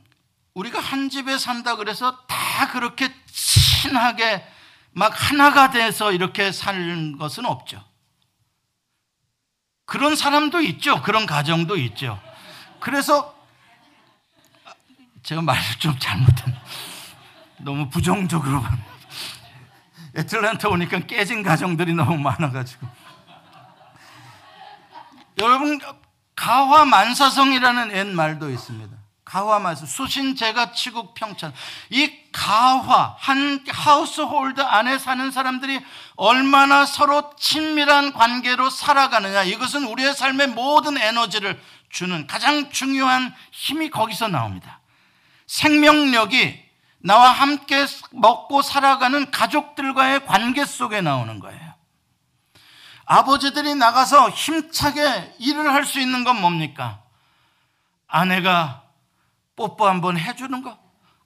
[0.52, 4.46] 우리가 한 집에 산다 그래서 다 그렇게 친하게
[4.90, 7.82] 막 하나가 돼서 이렇게 사는 것은 없죠.
[9.86, 11.00] 그런 사람도 있죠.
[11.00, 12.20] 그런 가정도 있죠.
[12.78, 13.34] 그래서
[15.22, 16.54] 제가 말을 좀 잘못한
[17.56, 18.62] 너무 부정적으로
[20.18, 22.86] 애틀랜타 오니까 깨진 가정들이 너무 많아가지고
[25.38, 25.80] 여러분
[26.34, 28.96] 가화 만사성이라는 옛 말도 있습니다.
[29.24, 31.52] 가화 말씀, 수신 제가 치국 평천.
[31.90, 35.80] 이 가화, 한 하우스홀드 안에 사는 사람들이
[36.16, 39.42] 얼마나 서로 친밀한 관계로 살아가느냐.
[39.42, 41.60] 이것은 우리의 삶의 모든 에너지를
[41.90, 44.80] 주는 가장 중요한 힘이 거기서 나옵니다.
[45.46, 46.67] 생명력이
[47.00, 51.74] 나와 함께 먹고 살아가는 가족들과의 관계 속에 나오는 거예요.
[53.06, 57.02] 아버지들이 나가서 힘차게 일을 할 수 있는 건 뭡니까?
[58.06, 58.82] 아내가
[59.56, 60.78] 뽀뽀 한번 해주는 거,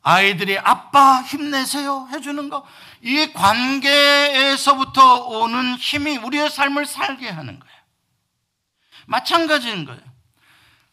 [0.02, 2.66] 아이들이 아빠 힘내세요 해주는 거,
[3.02, 7.76] 이 관계에서부터 오는 힘이 우리의 삶을 살게 하는 거예요.
[9.06, 10.11] 마찬가지인 거예요.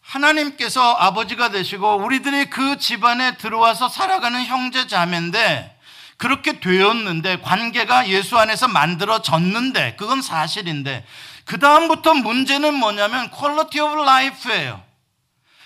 [0.10, 5.78] 하나님께서 아버지가 되시고 우리들이 그 집안에 들어와서 살아가는 형제 자매인데
[6.18, 11.06] 그렇게 되었는데 관계가 예수 안에서 만들어졌는데 그건 사실인데
[11.46, 14.84] 그 다음부터 문제는 뭐냐면 quality of life예요.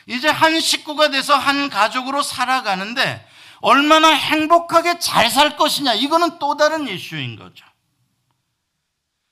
[0.07, 3.25] 이제 한 식구가 돼서 한 가족으로 살아가는데
[3.61, 7.65] 얼마나 행복하게 잘 살 것이냐 이거는 또 다른 이슈인 거죠.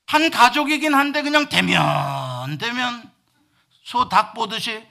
[0.06, 3.12] 한 가족이긴 한데 그냥 대면 대면
[3.84, 4.82] 소 닭 보듯이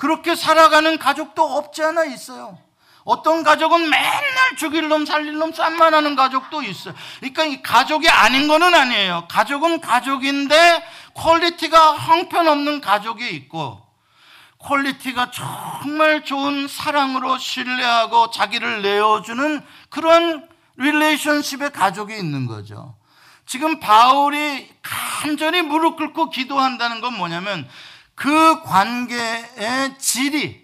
[0.00, 2.56] 그렇게 살아가는 가족도 없지 않아 있어요.
[3.04, 6.94] 어떤 가족은 맨날 죽일 놈 살릴 놈 쌈만 하는 가족도 있어요.
[7.18, 9.26] 그러니까 이 가족이 아닌 거는 아니에요.
[9.28, 10.82] 가족은 가족인데
[11.12, 13.86] quality가 형편없는 가족이 있고
[14.60, 22.94] quality가 정말 좋은 사랑으로 신뢰하고 자기를 내어주는 그런 relationship의 가족이 있는 거죠.
[23.44, 27.68] 지금 바울이 간절히 무릎 꿇고 기도한다는 건 뭐냐면
[28.20, 30.60] 그 관계의 질이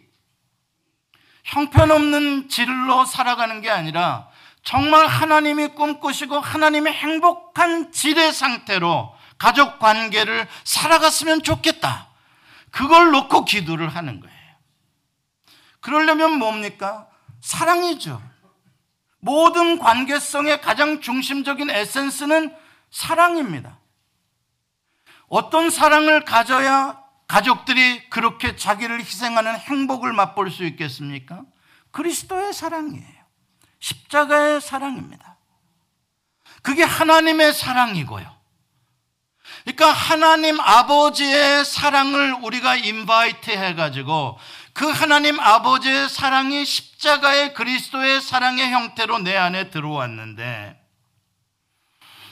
[1.45, 4.29] 형편없는 질로 살아가는 게 아니라
[4.63, 12.09] 정말 하나님이 꿈꾸시고 하나님의 행복한 질의 상태로 가족 관계를 살아갔으면 좋겠다.
[12.71, 14.37] 그걸 놓고 기도를 하는 거예요.
[15.81, 17.09] 그러려면 뭡니까?
[17.41, 18.21] 사랑이죠.
[19.19, 22.55] 모든 관계성의 가장 중심적인 에센스는
[22.91, 23.79] 사랑입니다.
[25.29, 31.43] 어떤 사랑을 가져야 가족들이 그렇게 자기를 희생하는 행복을 맛볼 수 있겠습니까?
[31.91, 33.17] 그리스도의 사랑이에요.
[33.81, 35.37] 십자가의 사랑입니다.
[36.63, 38.37] 그게 하나님의 사랑이고요.
[39.65, 44.39] 그러니까 하나님 아버지의 사랑을 우리가 invite 해가지고
[44.73, 50.81] 그 하나님 아버지의 사랑이 십자가의 그리스도의 사랑의 형태로 내 안에 들어왔는데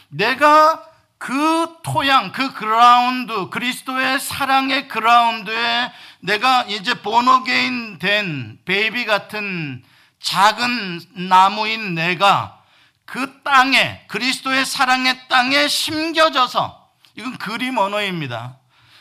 [0.08, 0.93] 내가
[1.24, 9.82] 그 토양, 그 그라운드, 그리스도의 사랑의 ground에 내가 이제 born again 된 baby 같은
[10.20, 11.00] 작은
[11.30, 12.60] 나무인 내가
[13.06, 18.58] 그 땅에, 그리스도의 사랑의 땅에 심겨져서, 이건 그림 언어입니다.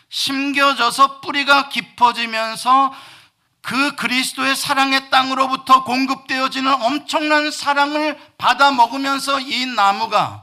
[0.08, 2.94] 심겨져서 뿌리가 깊어지면서
[3.62, 10.43] 그 그리스도의 사랑의 땅으로부터 공급되어지는 엄청난 사랑을 받아 먹으면서 이 나무가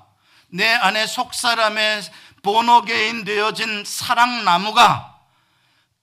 [0.53, 2.03] 내 안에 속사람의
[2.43, 5.19] 본어게인 되어진 사랑나무가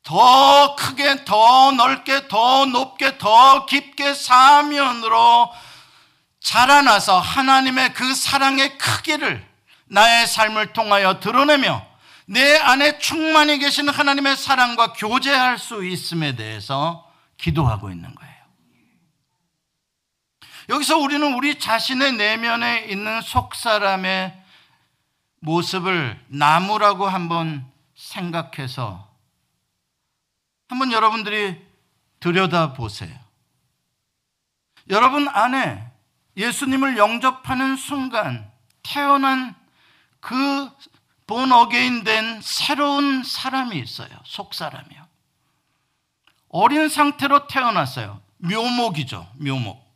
[0.04, 5.52] 더 크게, 더 넓게, 더 높게, 더 깊게 사면으로
[6.40, 9.46] 자라나서 하나님의 그 사랑의 크기를
[9.88, 11.86] 나의 삶을 통하여 드러내며
[12.26, 17.06] 내 안에 충만히 계신 하나님의 사랑과 교제할 수 있음에 대해서
[17.38, 18.34] 기도하고 있는 거예요.
[20.70, 24.37] 여기서 우리는 우리 자신의 내면에 있는 속사람의
[25.40, 27.66] 모습을 나무라고 한번
[27.96, 29.08] 생각해서
[30.70, 31.66] 한번 여러분들이
[32.20, 33.18] 들여다 보세요.
[34.90, 35.92] 여러분 안에
[36.36, 38.52] 예수님을 영접하는 순간
[38.84, 39.56] 태어난
[40.20, 40.70] 그
[41.26, 44.10] 본어게인 된 새로운 사람이 있어요.
[44.24, 45.08] 속사람이요.
[46.50, 48.22] 어린 상태로 태어났어요.
[48.38, 49.28] 묘목이죠.
[49.36, 49.87] 묘목.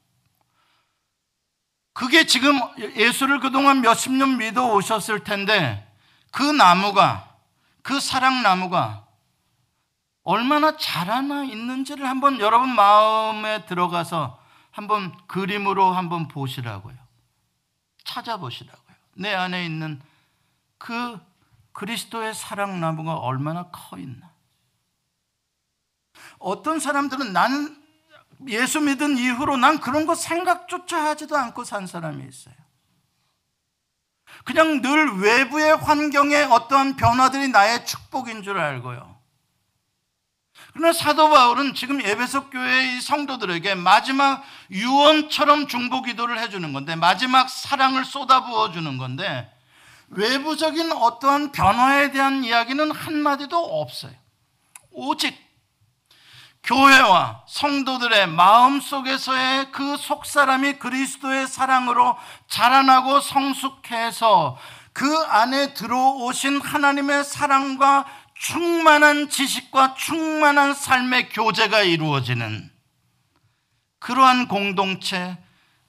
[1.94, 5.88] 그게 지금 예수를 그동안 몇십 년 믿어 오셨을 텐데
[6.32, 7.36] 그 나무가
[7.82, 9.06] 그 사랑 나무가
[10.24, 14.40] 얼마나 자라나 있는지를 한번 여러분 마음에 들어가서
[14.72, 16.96] 한번 그림으로 한번 보시라고요.
[18.06, 18.96] 찾아보시라고요.
[19.16, 20.02] 내 안에 있는
[20.78, 21.20] 그
[21.74, 24.32] 그리스도의 사랑 나무가 얼마나 커 있나.
[26.38, 27.81] 어떤 사람들은 나는
[28.48, 32.56] 예수 믿은 이후로 난 그런 거 생각조차 하지도 않고 산 사람이 있어요.
[34.44, 39.20] 그냥 늘 외부의 환경에 어떠한 변화들이 나의 축복인 줄 알고요.
[40.74, 48.06] 그러나 사도 바울은 지금 예배석 교회의 성도들에게 마지막 유언처럼 중보 기도를 해주는 건데 마지막 사랑을
[48.06, 49.52] 쏟아부어 주는 건데
[50.08, 54.14] 외부적인 어떠한 변화에 대한 이야기는 한마디도 없어요.
[54.92, 55.38] 오직
[56.64, 64.58] 교회와 성도들의 마음 속에서의 그 속사람이 그리스도의 사랑으로 자라나고 성숙해서
[64.94, 68.06] 그 안에 들어오신 하나님의 사랑과
[68.36, 72.72] 충만한 지식과 충만한 삶의 교제가 이루어지는
[74.00, 75.38] 그러한 공동체,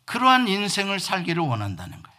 [0.05, 2.12] 그러한 인생을 살기를 원한다는 거예요.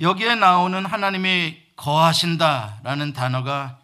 [0.00, 3.78] 여기에 나오는 하나님이 거하신다라는 단어가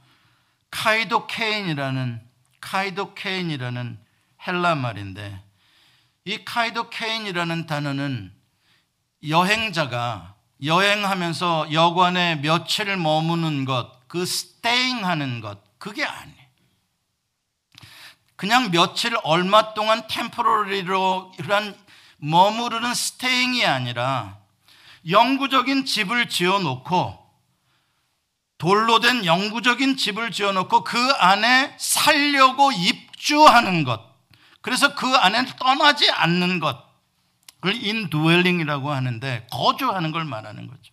[0.71, 2.21] 카이도 케인이라는
[2.61, 3.99] 카이도 케인이라는
[4.47, 5.43] 헬라 말인데
[6.25, 8.33] 이 카이도 케인이라는 단어는
[9.29, 16.47] 여행자가 여행하면서 여관에 며칠 머무는 것, 그 스테잉 하는 것, 그게 아니에요.
[18.37, 21.77] 그냥 며칠 얼마 동안 템포러리로 이런
[22.19, 24.39] 머무르는 스테잉이 아니라
[25.09, 27.27] 영구적인 집을 지어 놓고
[28.59, 34.01] 돌로 된 영구적인 집을 지어 놓고 그 안에 살려고 입주하는 것.
[34.63, 36.85] 그래서 그 안에 떠나지 않는 것.
[37.61, 40.93] 그걸 indwelling이라고 하는데 거주하는 걸 말하는 거죠.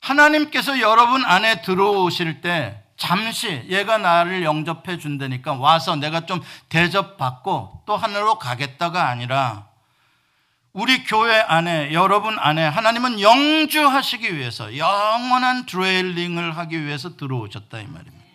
[0.00, 7.96] 하나님께서 여러분 안에 들어오실 때 잠시 얘가 나를 영접해 준다니까 와서 내가 좀 대접받고 또
[7.96, 9.68] 하늘로 가겠다가 아니라
[10.76, 18.26] 우리 교회 안에 여러분 안에 하나님은 영주하시기 위해서 영원한 dwelling을 하기 위해서 들어오셨다 이 말입니다.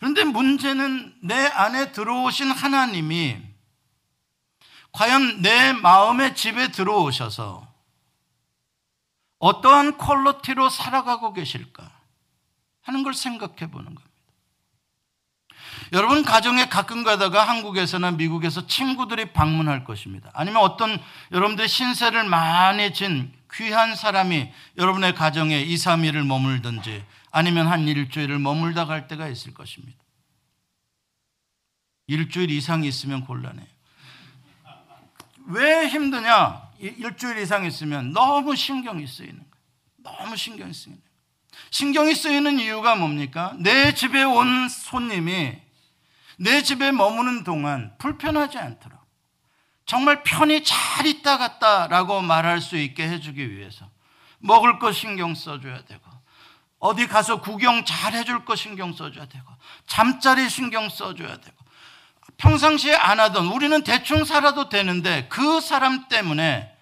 [0.00, 3.38] 그런데 문제는 내 안에 들어오신 하나님이
[4.92, 7.66] 과연 내 마음의 집에 들어오셔서
[9.38, 11.90] 어떠한 퀄러티로 살아가고 계실까
[12.82, 14.07] 하는 걸 생각해 보는 겁니다.
[15.92, 20.30] 여러분 가정에 가끔 가다가 한국에서나 미국에서 친구들이 방문할 것입니다.
[20.34, 21.00] 아니면 어떤
[21.32, 28.86] 여러분들의 신세를 많이 진 귀한 사람이 여러분의 가정에 2, 3일을 머물든지 아니면 한 일주일을 머물다
[28.86, 29.98] 갈 때가 있을 것입니다.
[32.06, 33.66] 일주일 이상 있으면 곤란해요.
[35.46, 36.68] 왜 힘드냐?
[36.78, 40.18] 일주일 이상 있으면 너무 신경이 쓰이는 거예요.
[40.18, 41.08] 너무 신경이 쓰이는 거예요.
[41.70, 43.54] 신경이 쓰이는 이유가 뭡니까?
[43.58, 45.67] 내 집에 온 손님이
[46.38, 48.98] 내 집에 머무는 동안 불편하지 않도록
[49.84, 53.88] 정말 편히 잘 있다 갔다라고 말할 수 있게 해주기 위해서
[54.38, 56.02] 먹을 거 신경 써줘야 되고
[56.78, 59.46] 어디 가서 구경 잘 해줄 거 신경 써줘야 되고
[59.86, 61.56] 잠자리 신경 써줘야 되고
[62.36, 66.72] 평상시에 안 하던 우리는 대충 살아도 되는데 그 사람 때문에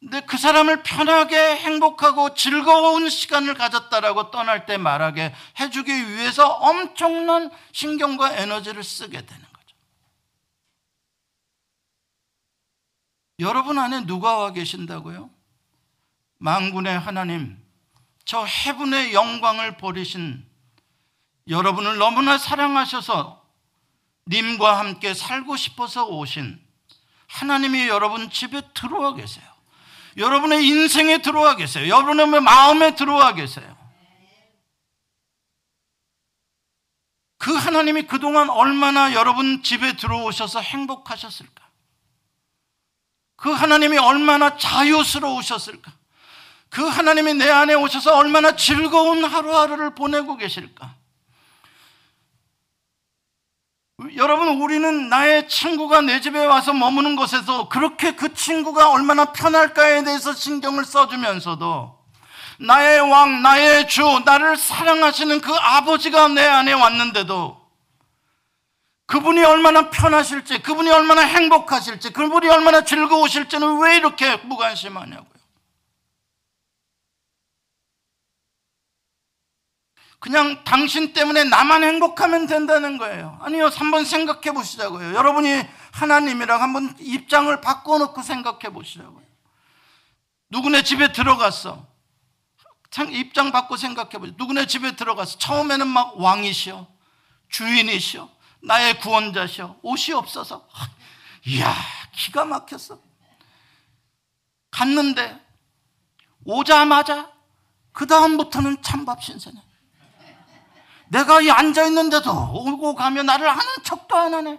[0.00, 8.34] 근데 그 사람을 편하게 행복하고 즐거운 시간을 가졌다라고 떠날 때 말하게 해주기 위해서 엄청난 신경과
[8.38, 9.76] 에너지를 쓰게 되는 거죠.
[13.40, 15.28] 여러분 안에 누가 와 계신다고요?
[16.38, 17.62] 망군의 하나님,
[18.24, 20.48] 저 해분의 영광을 버리신
[21.46, 23.44] 여러분을 너무나 사랑하셔서
[24.28, 26.58] 님과 함께 살고 싶어서 오신
[27.26, 29.49] 하나님이 여러분 집에 들어와 계세요.
[30.16, 31.88] 여러분의 인생에 들어와 계세요.
[31.88, 33.76] 여러분의 마음에 들어와 계세요.
[37.38, 41.68] 그 하나님이 그동안 얼마나 여러분 집에 들어오셔서 행복하셨을까?
[43.36, 45.90] 그 하나님이 얼마나 자유스러우셨을까?
[46.68, 50.99] 그 하나님이 내 안에 오셔서 얼마나 즐거운 하루하루를 보내고 계실까?
[54.16, 60.32] 여러분, 우리는 나의 친구가 내 집에 와서 머무는 곳에서 그렇게 그 친구가 얼마나 편할까에 대해서
[60.32, 61.98] 신경을 써주면서도
[62.60, 67.60] 나의 왕, 나의 주, 나를 사랑하시는 그 아버지가 내 안에 왔는데도
[69.06, 75.39] 그분이 얼마나 편하실지, 그분이 얼마나 행복하실지, 그분이 얼마나 즐거우실지는 왜 이렇게 무관심하냐고요.
[80.20, 83.38] 그냥 당신 때문에 나만 행복하면 된다는 거예요.
[83.40, 85.14] 아니요, 한번 생각해 보시자고요.
[85.14, 85.62] 여러분이
[85.92, 89.24] 하나님이랑 한번 입장을 바꿔놓고 생각해 보시자고요.
[90.50, 91.86] 누구네 집에 들어갔어.
[93.12, 94.34] 입장 바꿔 생각해 보세요.
[94.36, 95.38] 누구네 집에 들어갔어.
[95.38, 96.86] 처음에는 막 왕이시여,
[97.48, 98.28] 주인이시여,
[98.62, 100.68] 나의 구원자시여, 옷이 없어서.
[101.46, 101.74] 이야,
[102.12, 103.00] 기가 막혔어.
[104.70, 105.40] 갔는데,
[106.44, 107.30] 오자마자,
[107.92, 109.69] 그다음부터는 찬밥 신세네.
[111.10, 114.58] 내가 이 앉아있는데도 오고 가며 나를 아는 척도 안 하네.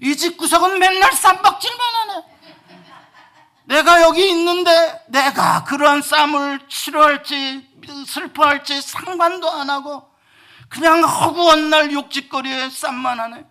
[0.00, 2.24] 이 집 구석은 맨날 쌈박질만 하네.
[3.66, 7.64] 내가 여기 있는데 내가 그러한 쌈을 치료할지
[8.08, 10.10] 슬퍼할지 상관도 안 하고
[10.68, 13.44] 그냥 허구한 날 욕짓거리에 쌈만 하네.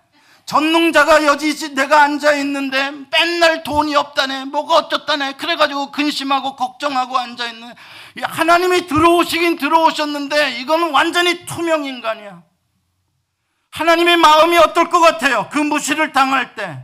[0.51, 5.37] 전능자가 여지 내가 앉아 있는데 맨날 돈이 없다네, 뭐가 어쩌다네.
[5.37, 7.73] 그래가지고 근심하고 걱정하고 앉아 있는
[8.21, 12.43] 하나님이 들어오시긴 들어오셨는데 이거는 완전히 투명 인간이야.
[13.69, 15.47] 하나님의 마음이 어떨 것 같아요?
[15.53, 16.83] 그 무시를 당할 때.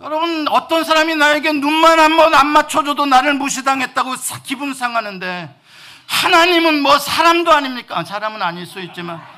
[0.00, 5.54] 여러분, 어떤 사람이 나에게 눈만 한 번 안 맞춰줘도 나를 무시당했다고 기분 상하는데,
[6.06, 8.02] 하나님은 뭐 사람도 아닙니까?
[8.04, 9.35] 사람은 아닐 수 있지만.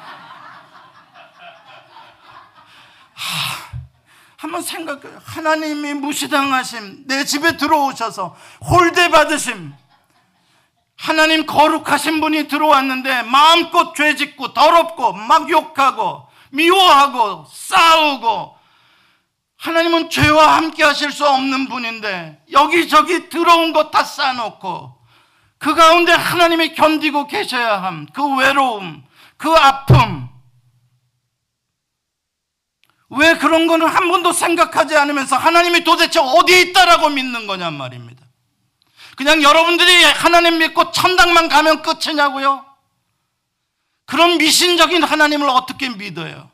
[3.19, 3.79] 하,
[4.37, 5.21] 한번 생각해요.
[5.25, 8.37] 하나님이 무시당하심, 내 집에 들어오셔서
[8.71, 9.75] 홀대 받으심,
[10.97, 18.57] 하나님 거룩하신 분이 들어왔는데 마음껏 죄 짓고 더럽고 막 욕하고 미워하고 싸우고
[19.59, 24.97] 하나님은 죄와 함께 하실 수 없는 분인데 여기저기 들어온 것 다 쌓아놓고
[25.59, 28.07] 그 가운데 하나님이 견디고 계셔야 함.
[28.13, 29.05] 그 외로움,
[29.37, 30.28] 그 아픔.
[33.11, 38.23] 왜 그런 거는 한 번도 생각하지 않으면서 하나님이 도대체 어디에 있다라고 믿는 거냔 말입니다.
[39.17, 42.65] 그냥 여러분들이 하나님 믿고 천당만 가면 끝이냐고요?
[44.05, 46.51] 그런 미신적인 하나님을 어떻게 믿어요?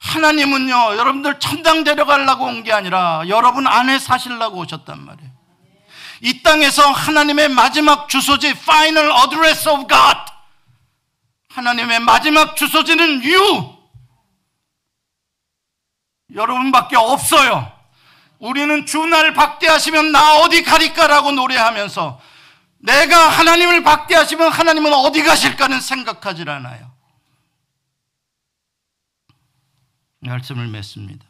[0.00, 5.30] 하나님은요, 여러분들 천당 데려가려고 온 게 아니라 여러분 안에 사시려고 오셨단 말이에요.
[6.20, 10.18] 이 땅에서 하나님의 마지막 주소지, final address of God.
[11.50, 13.77] 하나님의 마지막 주소지는 you.
[16.34, 17.72] 여러분밖에 없어요.
[18.38, 22.20] 우리는 주날 박대하시면 나 어디 가릴까라고 노래하면서
[22.78, 26.92] 내가 하나님을 박대하시면 하나님은 어디 가실까는 생각하질 않아요.
[30.20, 31.26] 말씀을 맺습니다.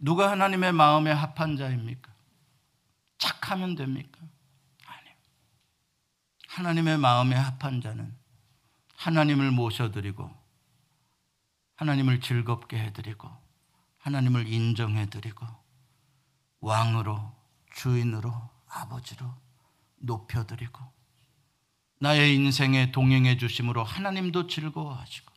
[0.00, 2.12] 누가 하나님의 마음에 합한 자입니까?
[3.16, 4.18] 착하면 됩니까?
[4.86, 5.08] 아니.
[6.48, 8.14] 하나님의 마음에 합한 자는
[8.96, 10.43] 하나님을 모셔드리고
[11.76, 13.28] 하나님을 즐겁게 해드리고
[13.98, 15.46] 하나님을 인정해드리고
[16.60, 17.32] 왕으로
[17.74, 18.32] 주인으로
[18.68, 19.26] 아버지로
[19.96, 20.80] 높여드리고
[22.00, 25.32] 나의 인생에 동행해 주심으로 하나님도 즐거워하시고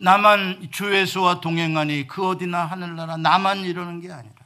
[0.00, 4.42] 나만 주 예수와 동행하니 그 어디나 하늘나라 나만 이러는 게 아니라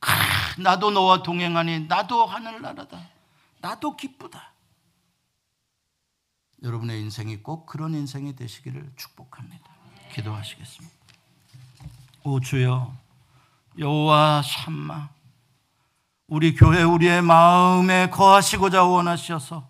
[0.00, 0.10] 크,
[0.60, 3.10] 나도 너와 동행하니 나도 하늘나라다.
[3.60, 4.52] 나도 기쁘다.
[6.62, 9.67] 여러분의 인생이 꼭 그런 인생이 되시기를 축복합니다
[10.18, 10.96] 기도하시겠습니다
[12.24, 12.94] 오 주여
[13.78, 15.08] 여호와 샴마
[16.26, 19.66] 우리 교회 우리의 마음에 거하시고자 원하셔서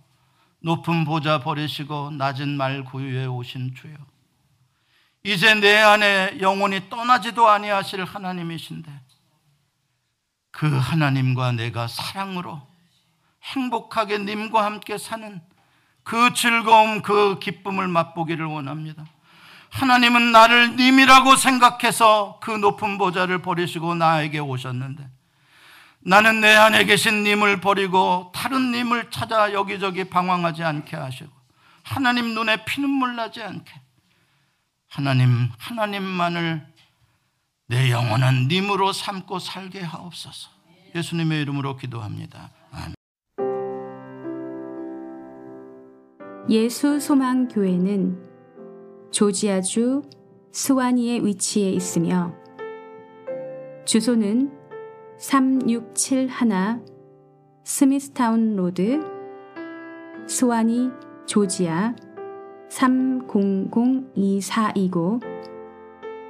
[0.60, 3.94] 높은 보좌 버리시고 낮은 말 구유에 오신 주여
[5.24, 8.90] 이제 내 안에 영혼이 떠나지도 아니하실 하나님이신데
[10.50, 12.60] 그 하나님과 내가 사랑으로
[13.42, 15.40] 행복하게 님과 함께 사는
[16.02, 19.04] 그 즐거움 그 기쁨을 맛보기를 원합니다.
[19.70, 25.08] 하나님은 나를 님이라고 생각해서 그 높은 보좌를 버리시고 나에게 오셨는데
[26.00, 31.30] 나는 내 안에 계신 님을 버리고 다른 님을 찾아 여기저기 방황하지 않게 하시고
[31.82, 33.72] 하나님 눈에 피눈물 나지 않게
[34.88, 36.66] 하나님 하나님만을
[37.66, 40.48] 내 영원한 님으로 삼고 살게 하옵소서.
[40.94, 42.50] 예수님의 이름으로 기도합니다.
[42.72, 42.94] 아멘.
[46.48, 48.27] 예수 소망 교회는
[49.10, 50.02] 조지아주
[50.52, 52.34] 스와니에 위치해 있으며
[53.84, 54.50] 주소는
[55.18, 56.30] 3671
[57.64, 59.00] 스미스타운 로드
[60.26, 60.88] 스와니
[61.26, 61.94] 조지아
[62.68, 65.20] 30024이고